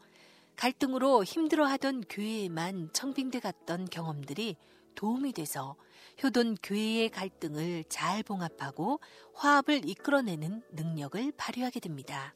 갈등으로 0.57 1.23
힘들어하던 1.23 2.05
교회에만 2.09 2.95
청빙돼 2.95 3.41
갔던 3.41 3.91
경험들이 3.91 4.57
도움이 4.95 5.35
돼서 5.35 5.77
효돈 6.23 6.57
교회의 6.63 7.11
갈등을 7.11 7.85
잘 7.91 8.23
봉합하고 8.23 9.01
화합을 9.35 9.87
이끌어내는 9.87 10.63
능력을 10.73 11.33
발휘하게 11.37 11.81
됩니다. 11.81 12.35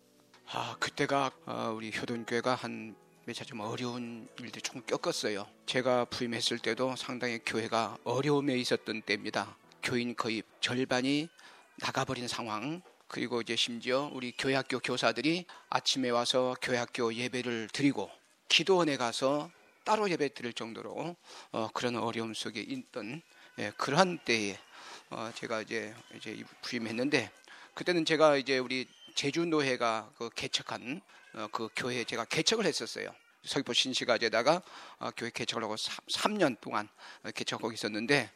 아 0.52 0.76
그때가 0.78 1.30
아, 1.46 1.68
우리 1.68 1.90
효돈교회가 1.96 2.54
한 2.56 2.94
몇차 3.26 3.44
좀 3.44 3.60
어려운 3.60 4.28
일들이 4.38 4.62
좀 4.62 4.82
겪었어요. 4.82 5.46
제가 5.66 6.06
부임했을 6.06 6.58
때도 6.58 6.96
상당히 6.96 7.38
교회가 7.44 7.98
어려움에 8.04 8.56
있었던 8.56 9.02
때입니다. 9.02 9.56
교인 9.82 10.16
거의 10.16 10.42
절반이 10.60 11.28
나가버린 11.76 12.28
상황. 12.28 12.82
그리고 13.08 13.40
이제 13.40 13.56
심지어 13.56 14.10
우리 14.12 14.32
교회학교 14.32 14.78
교사들이 14.78 15.44
아침에 15.68 16.10
와서 16.10 16.54
교회학교 16.62 17.12
예배를 17.12 17.68
드리고 17.72 18.10
기도원에 18.48 18.96
가서 18.96 19.50
따로 19.84 20.08
예배 20.08 20.34
드릴 20.34 20.52
정도로 20.52 21.16
어, 21.52 21.68
그런 21.74 21.96
어려움 21.96 22.32
속에 22.34 22.60
있던 22.60 23.20
예, 23.58 23.72
그러한 23.76 24.18
때에 24.24 24.56
어, 25.10 25.30
제가 25.34 25.62
이제 25.62 25.94
이제 26.16 26.42
부임했는데 26.62 27.30
그때는 27.74 28.04
제가 28.04 28.36
이제 28.36 28.58
우리 28.58 28.86
제주 29.14 29.44
노회가 29.44 30.12
그 30.16 30.30
개척한 30.34 31.00
어, 31.00 31.19
그 31.52 31.68
교회 31.76 32.04
제가 32.04 32.24
개척을 32.24 32.66
했었어요. 32.66 33.14
서귀포 33.44 33.72
신시가제다가 33.72 34.62
어, 34.98 35.10
교회 35.16 35.30
개척을 35.30 35.64
하고 35.64 35.76
3, 35.76 36.34
년 36.36 36.56
동안 36.60 36.88
개척하고 37.34 37.72
있었는데 37.72 38.30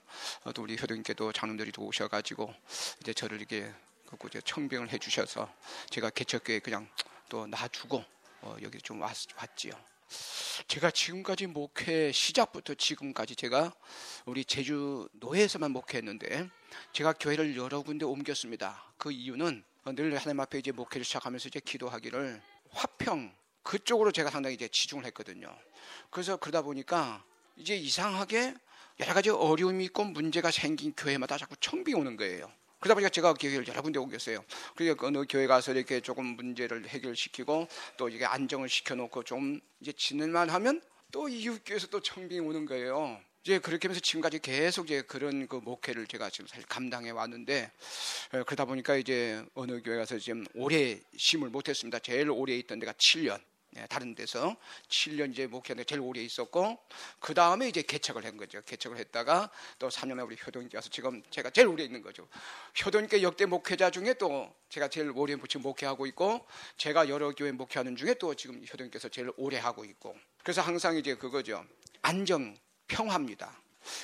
어, 0.45 0.53
또 0.53 0.63
우리 0.63 0.77
효도님께도 0.81 1.33
장로들이 1.33 1.73
오셔가지고 1.77 2.55
이제 3.01 3.13
저를 3.13 3.39
이렇게 3.39 3.73
그 4.19 4.29
이제 4.29 4.41
청빙을 4.43 4.91
해주셔서 4.93 5.53
제가 5.91 6.11
개척교회 6.11 6.61
그냥 6.61 6.89
또 7.29 7.47
놔주고 7.47 8.05
어, 8.43 8.57
여기 8.63 8.79
좀 8.79 9.01
왔, 9.01 9.15
왔지요. 9.37 9.73
제가 10.69 10.91
지금까지 10.91 11.47
목회 11.49 12.13
시작부터 12.13 12.75
지금까지 12.75 13.35
제가 13.37 13.75
우리 14.27 14.45
제주 14.45 15.09
노회에서만 15.15 15.71
목회했는데 15.73 16.49
제가 16.93 17.15
교회를 17.15 17.57
여러 17.57 17.83
군데 17.83 18.05
옮겼습니다. 18.05 18.85
그 18.97 19.11
이유는 19.11 19.65
늘 19.97 20.17
하나님 20.17 20.41
앞에 20.41 20.59
이제 20.59 20.73
목회를 20.73 21.05
시작하면서 21.05 21.49
이제 21.49 21.61
기도하기를 21.61 22.41
화평 22.75 23.35
그쪽으로 23.63 24.13
제가 24.13 24.31
상당히 24.31 24.55
이제 24.55 24.69
치중을 24.69 25.05
했거든요. 25.07 25.57
그래서 26.11 26.37
그러다 26.37 26.63
보니까 26.63 27.25
이제 27.57 27.75
이상하게 27.77 28.55
여러 29.01 29.15
가지 29.15 29.31
어려움이 29.31 29.85
있고 29.87 30.05
문제가 30.05 30.51
생긴 30.51 30.93
교회마다 30.95 31.39
자꾸 31.39 31.57
청빙 31.57 31.97
오는 31.97 32.17
거예요. 32.17 32.51
그러다 32.79 32.95
보니까 32.95 33.09
제가 33.09 33.35
교회를 33.35 33.67
여러 33.67 33.81
군데 33.81 33.99
옮겼어요. 33.99 34.45
그러니까 34.77 35.07
어느 35.07 35.25
교회 35.29 35.47
가서 35.47 35.73
이렇게 35.73 36.01
조금 36.01 36.27
문제를 36.37 36.87
해결시키고 36.87 37.67
또 37.97 38.09
이게 38.09 38.27
안정을 38.27 38.69
시켜놓고 38.69 39.23
좀 39.23 39.61
이제 39.81 39.93
지낼만 39.93 40.51
하면 40.51 40.83
또 41.11 41.29
이웃교회에서 41.29 41.87
또 41.87 42.01
청빙이 42.01 42.41
오는 42.41 42.67
거예요. 42.67 43.19
이제 43.45 43.59
그렇게 43.59 43.89
하면서 43.89 44.01
지금까지 44.01 44.39
계속 44.39 44.87
이제 44.87 45.03
그런 45.03 45.47
그 45.47 45.57
목회를 45.57 46.07
제가 46.07 46.31
지금 46.31 46.47
사실 46.47 46.65
감당해 46.67 47.11
왔는데 47.11 47.71
그러다 48.31 48.65
보니까 48.65 48.97
이제 48.97 49.45
어느 49.53 49.83
교회 49.83 49.99
가서 49.99 50.19
지금 50.19 50.47
오래 50.55 50.99
심을 51.15 51.51
못했습니다. 51.51 51.99
제일 51.99 52.31
오래 52.31 52.57
있던 52.57 52.79
데가 52.79 52.93
7년. 52.95 53.39
예, 53.77 53.87
다른 53.91 54.15
데서 54.15 54.57
7년 54.89 55.33
이제 55.33 55.47
목회하는데 55.47 55.85
제일 55.85 56.01
오래 56.01 56.23
있었고 56.23 56.79
그 57.19 57.35
다음에 57.35 57.69
이제 57.69 57.83
개척을 57.83 58.25
한 58.25 58.39
거죠. 58.39 58.63
개척을 58.63 58.97
했다가 58.97 59.51
또 59.79 59.89
3년에 59.89 60.25
우리 60.25 60.39
효동께 60.47 60.79
와서 60.79 60.89
지금 60.89 61.23
제가 61.29 61.51
제일 61.51 61.67
오래 61.67 61.85
있는 61.85 62.01
거죠. 62.01 62.27
효동께 62.83 63.23
역대 63.23 63.45
목회자 63.45 63.91
중에 63.91 64.15
또 64.15 64.55
제가 64.71 64.89
제일 64.89 65.13
오래 65.15 65.37
지금 65.49 65.61
목회하고 65.63 66.07
있고 66.07 66.47
제가 66.79 67.11
여러 67.11 67.35
교회 67.35 67.53
목회하는 67.53 67.97
중에 67.97 68.15
또 68.15 68.35
지금 68.35 68.65
효동께서 68.73 69.11
제일 69.11 69.31
오래 69.37 69.59
하고 69.59 69.85
있고 69.85 70.17
그래서 70.43 70.63
항상 70.63 70.97
이제 70.97 71.15
그거죠. 71.15 71.67
안정 72.01 72.57
평화입니다. 72.89 73.57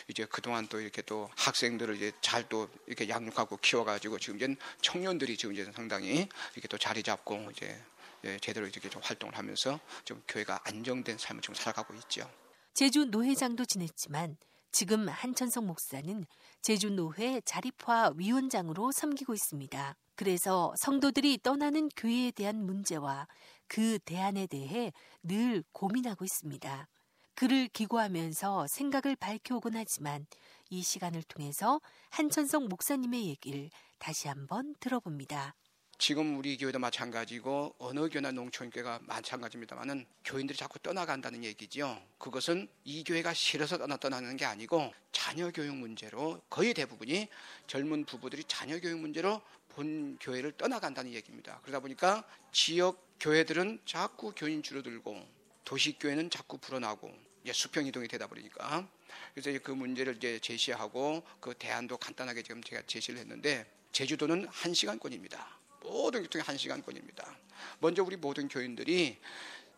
이제 0.08 0.26
그동안 0.26 0.66
또 0.68 0.80
이렇게 0.80 1.02
또 1.02 1.30
학생들을 1.36 1.96
이제 1.96 2.12
잘 2.20 2.48
또 2.48 2.68
이렇게 2.86 3.08
양육하고 3.08 3.58
키워가지고 3.58 4.18
지금 4.18 4.36
이제 4.36 4.54
청년들이 4.82 5.36
지금 5.36 5.54
이제 5.54 5.70
상당히 5.72 6.28
이렇게 6.54 6.68
또 6.68 6.76
자리 6.76 7.02
잡고 7.02 7.50
이제 7.52 7.80
예, 8.24 8.38
제대로 8.38 8.66
이렇게 8.66 8.88
좀 8.90 9.00
활동을 9.02 9.36
하면서 9.36 9.78
좀 10.04 10.22
교회가 10.28 10.60
안정된 10.64 11.16
삶을 11.16 11.42
좀 11.42 11.54
살아가고 11.54 11.94
있죠. 11.94 12.28
제주 12.74 13.04
노회장도 13.06 13.64
지냈지만 13.64 14.36
지금 14.72 15.08
한천성 15.08 15.66
목사는 15.66 16.24
제주 16.62 16.90
노회 16.90 17.40
자립화 17.44 18.12
위원장으로 18.16 18.92
섬기고 18.92 19.34
있습니다. 19.34 19.96
그래서 20.14 20.74
성도들이 20.76 21.38
떠나는 21.42 21.88
교회에 21.96 22.30
대한 22.30 22.64
문제와 22.64 23.26
그 23.68 23.98
대안에 24.04 24.46
대해 24.46 24.92
늘 25.22 25.64
고민하고 25.72 26.24
있습니다. 26.24 26.88
그를 27.40 27.68
기고하면서 27.68 28.66
생각을 28.66 29.16
밝혀오곤 29.16 29.74
하지만 29.74 30.26
이 30.68 30.82
시간을 30.82 31.22
통해서 31.22 31.80
한천성 32.10 32.68
목사님의 32.68 33.28
얘기를 33.28 33.70
다시 33.98 34.28
한번 34.28 34.74
들어봅니다. 34.78 35.54
지금 35.96 36.36
우리 36.36 36.58
교회도 36.58 36.78
마찬가지고 36.78 37.76
어느 37.78 38.10
교회나 38.10 38.32
농촌교회가 38.32 38.98
마찬가지입니다만은 39.04 40.04
교인들이 40.22 40.58
자꾸 40.58 40.78
떠나간다는 40.80 41.42
얘기죠. 41.44 41.98
그것은 42.18 42.68
이 42.84 43.04
교회가 43.04 43.32
싫어서 43.32 43.78
떠나 43.78 43.96
떠나는 43.96 44.36
게 44.36 44.44
아니고 44.44 44.92
자녀 45.10 45.50
교육 45.50 45.76
문제로 45.76 46.42
거의 46.50 46.74
대부분이 46.74 47.26
젊은 47.66 48.04
부부들이 48.04 48.44
자녀 48.48 48.78
교육 48.78 48.98
문제로 48.98 49.40
본 49.70 50.18
교회를 50.20 50.52
떠나간다는 50.58 51.14
얘기입니다. 51.14 51.58
그러다 51.62 51.80
보니까 51.80 52.22
지역 52.52 53.02
교회들은 53.18 53.80
자꾸 53.86 54.34
교인 54.36 54.62
줄어들고 54.62 55.40
도시 55.64 55.98
교회는 55.98 56.28
자꾸 56.28 56.58
불어나고 56.58 57.29
이제 57.42 57.52
수평 57.52 57.86
이동이 57.86 58.08
되다 58.08 58.26
보니까 58.26 58.86
그래서 59.34 59.58
그 59.62 59.70
문제를 59.70 60.16
이제 60.16 60.38
제시하고 60.40 61.26
그 61.40 61.54
대안도 61.54 61.96
간단하게 61.96 62.42
지금 62.42 62.62
제가 62.62 62.82
제시를 62.86 63.20
했는데 63.20 63.70
제주도는 63.92 64.46
한 64.48 64.74
시간권입니다. 64.74 65.58
모든 65.82 66.22
교통이 66.22 66.42
한 66.44 66.56
시간권입니다. 66.56 67.36
먼저 67.80 68.02
우리 68.02 68.16
모든 68.16 68.48
교인들이 68.48 69.18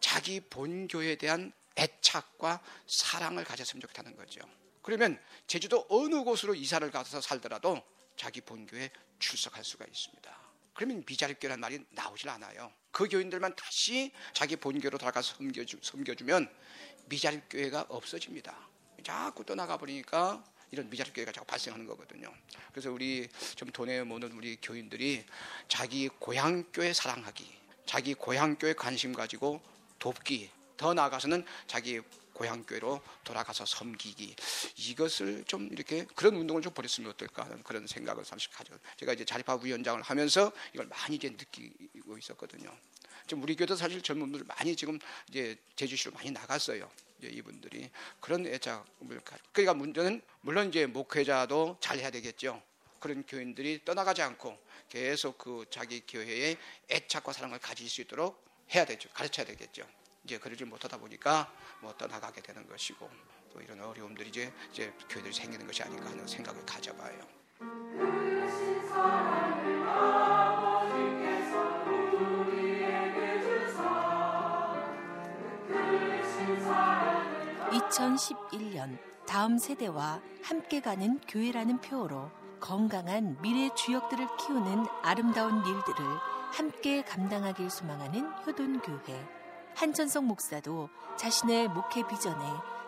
자기 0.00 0.40
본교에 0.40 1.16
대한 1.16 1.52
애착과 1.78 2.60
사랑을 2.86 3.44
가졌으면 3.44 3.80
좋겠다는 3.80 4.16
거죠. 4.16 4.40
그러면 4.82 5.18
제주도 5.46 5.86
어느 5.88 6.22
곳으로 6.24 6.54
이사를 6.54 6.90
가서 6.90 7.20
살더라도 7.20 7.80
자기 8.16 8.40
본교에 8.40 8.90
출석할 9.20 9.64
수가 9.64 9.86
있습니다. 9.86 10.38
그러면 10.74 11.04
미자립교라는 11.06 11.60
말이 11.60 11.84
나오질 11.90 12.28
않아요. 12.28 12.72
그 12.92 13.08
교인들만 13.08 13.56
다시 13.56 14.12
자기 14.32 14.56
본교로 14.56 14.98
돌아가서 14.98 15.34
섬겨주, 15.36 15.78
섬겨주면 15.82 16.48
미자립 17.06 17.42
교회가 17.50 17.86
없어집니다. 17.88 18.54
자꾸 19.02 19.44
떠나가 19.44 19.76
버리니까 19.78 20.44
이런 20.70 20.88
미자립 20.88 21.14
교회가 21.14 21.32
자꾸 21.32 21.46
발생하는 21.46 21.86
거거든요. 21.86 22.32
그래서 22.70 22.92
우리 22.92 23.28
좀 23.56 23.70
돈에 23.70 24.02
모는 24.04 24.32
우리 24.32 24.56
교인들이 24.56 25.24
자기 25.68 26.08
고향 26.08 26.64
교회 26.72 26.92
사랑하기, 26.92 27.46
자기 27.86 28.14
고향 28.14 28.56
교회 28.56 28.72
관심 28.72 29.12
가지고 29.12 29.60
돕기, 29.98 30.50
더 30.76 30.94
나아가서는 30.94 31.44
자기 31.66 32.00
고향 32.32 32.64
교회로 32.64 33.00
돌아가서 33.24 33.66
섬기기 33.66 34.34
이것을 34.76 35.44
좀 35.44 35.68
이렇게 35.70 36.06
그런 36.14 36.36
운동을 36.36 36.62
좀 36.62 36.72
벌였으면 36.72 37.10
어떨까 37.10 37.44
하는 37.44 37.62
그런 37.62 37.86
생각을 37.86 38.24
잠시 38.24 38.50
가져. 38.50 38.74
제가 38.98 39.12
이제 39.12 39.24
자립화 39.24 39.58
위원장을 39.62 40.00
하면서 40.02 40.52
이걸 40.72 40.86
많이 40.86 41.16
이제 41.16 41.28
느끼고 41.28 42.18
있었거든요. 42.18 42.74
좀 43.26 43.42
우리 43.42 43.54
교회도 43.56 43.76
사실 43.76 44.02
젊은 44.02 44.30
분들 44.30 44.46
많이 44.46 44.74
지금 44.74 44.98
이제 45.28 45.56
제주시로 45.76 46.12
많이 46.12 46.30
나갔어요. 46.30 46.90
이분들이 47.22 47.88
그런 48.20 48.46
애착을 48.46 48.82
그러니까 49.52 49.74
문제는 49.74 50.20
물론 50.40 50.68
이제 50.68 50.86
목회자도 50.86 51.78
잘 51.80 51.98
해야 51.98 52.10
되겠죠. 52.10 52.60
그런 52.98 53.22
교인들이 53.24 53.84
떠나가지 53.84 54.22
않고 54.22 54.58
계속 54.88 55.38
그 55.38 55.64
자기 55.70 56.02
교회에 56.06 56.56
애착과 56.90 57.32
사랑을 57.32 57.58
가질 57.58 57.88
수 57.88 58.00
있도록 58.02 58.44
해야 58.74 58.84
되죠. 58.84 59.08
가르쳐야 59.10 59.46
되겠죠. 59.46 59.86
이제 60.24 60.38
그러지 60.38 60.64
못하다 60.64 60.98
보니까 60.98 61.52
뭐 61.80 61.92
떠나가게 61.96 62.40
되는 62.40 62.66
것이고 62.66 63.10
또 63.52 63.60
이런 63.60 63.80
어려움들이 63.80 64.28
이제 64.28 64.52
이제 64.70 64.92
교회들이 65.08 65.32
생기는 65.32 65.66
것이 65.66 65.82
아닌가 65.82 66.10
하는 66.10 66.26
생각을 66.26 66.64
가져봐요. 66.64 67.42
2011년 77.72 78.98
다음 79.26 79.58
세대와 79.58 80.20
함께 80.42 80.80
가는 80.80 81.18
교회라는 81.20 81.80
표어로 81.80 82.30
건강한 82.60 83.40
미래 83.40 83.74
주역들을 83.74 84.36
키우는 84.36 84.86
아름다운 85.02 85.58
일들을 85.58 86.06
함께 86.52 87.02
감당하길 87.02 87.70
소망하는 87.70 88.30
효돈교회. 88.46 89.41
한전성 89.74 90.26
목사도 90.26 90.90
자신의 91.16 91.68
목회 91.68 92.06
비전에 92.06 92.44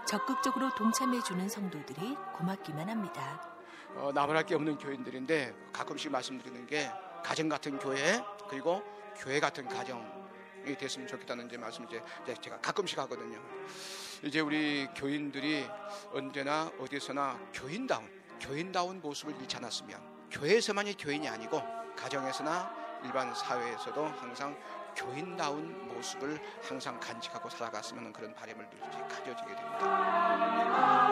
적극적으로 0.06 0.74
동참해주는 0.74 1.48
성도들이 1.48 2.16
고맙기만 2.36 2.88
합니다. 2.88 3.54
어, 3.96 4.10
나무랄 4.12 4.44
게 4.44 4.54
없는 4.54 4.76
교인들인데 4.78 5.54
가끔씩 5.72 6.10
말씀드리는 6.10 6.66
게 6.66 6.90
가정 7.24 7.48
같은 7.48 7.78
교회 7.78 8.22
그리고 8.48 8.82
교회 9.16 9.40
같은 9.40 9.66
가정이 9.66 10.76
됐으면 10.78 11.08
좋겠다는 11.08 11.46
이제 11.46 11.56
말씀 11.56 11.84
이제 11.84 12.02
제가 12.40 12.60
가끔씩 12.60 12.98
하거든요. 12.98 13.40
이제 14.22 14.40
우리 14.40 14.86
교인들이 14.94 15.66
언제나 16.12 16.70
어디서나 16.78 17.38
교인다운 17.52 18.08
교인다운 18.40 19.00
모습을 19.00 19.34
잃지 19.40 19.56
않았으면 19.56 20.28
교회에서만이 20.30 20.96
교인이 20.96 21.28
아니고 21.28 21.62
가정에서나 21.96 23.00
일반 23.04 23.34
사회에서도 23.34 24.04
항상 24.06 24.56
교인다운 24.96 25.88
모습을 25.88 26.40
항상 26.62 26.98
간직하고 27.00 27.48
살아갔으면 27.48 28.12
그런 28.12 28.34
바람을 28.34 28.68
가져지게 29.08 29.54
됩니다. 29.54 31.04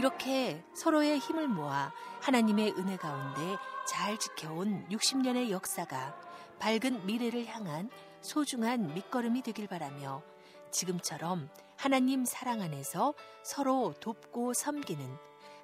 이렇게 0.00 0.64
서로의 0.72 1.18
힘을 1.18 1.46
모아 1.46 1.92
하나님의 2.22 2.72
은혜 2.78 2.96
가운데 2.96 3.58
잘 3.86 4.18
지켜온 4.18 4.88
60년의 4.88 5.50
역사가 5.50 6.18
밝은 6.58 7.04
미래를 7.04 7.44
향한 7.46 7.90
소중한 8.22 8.94
밑거름이 8.94 9.42
되길 9.42 9.66
바라며 9.66 10.22
지금처럼 10.70 11.50
하나님 11.80 12.26
사랑 12.26 12.60
안에서 12.60 13.14
서로 13.42 13.94
돕고 14.00 14.52
섬기는 14.52 15.02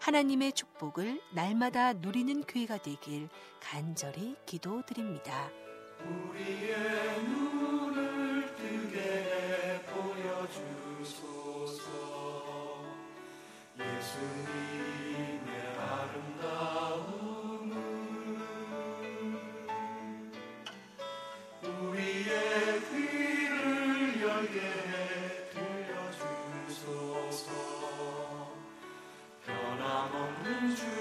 하나님의 0.00 0.54
축복을 0.54 1.20
날마다 1.34 1.92
누리는 1.92 2.42
교회가 2.44 2.78
되길 2.78 3.28
간절히 3.60 4.34
기도드립니다. 4.46 5.50
우리의 6.00 7.22
눈을 7.22 8.56
뜨게 8.56 9.84
보여주소서 9.90 11.82
예수님의 13.78 15.44
아름다움을 15.78 17.26
우리의 21.62 22.80
귀를 22.88 24.22
열게 24.22 24.60
해 24.60 24.85
times 30.74 30.95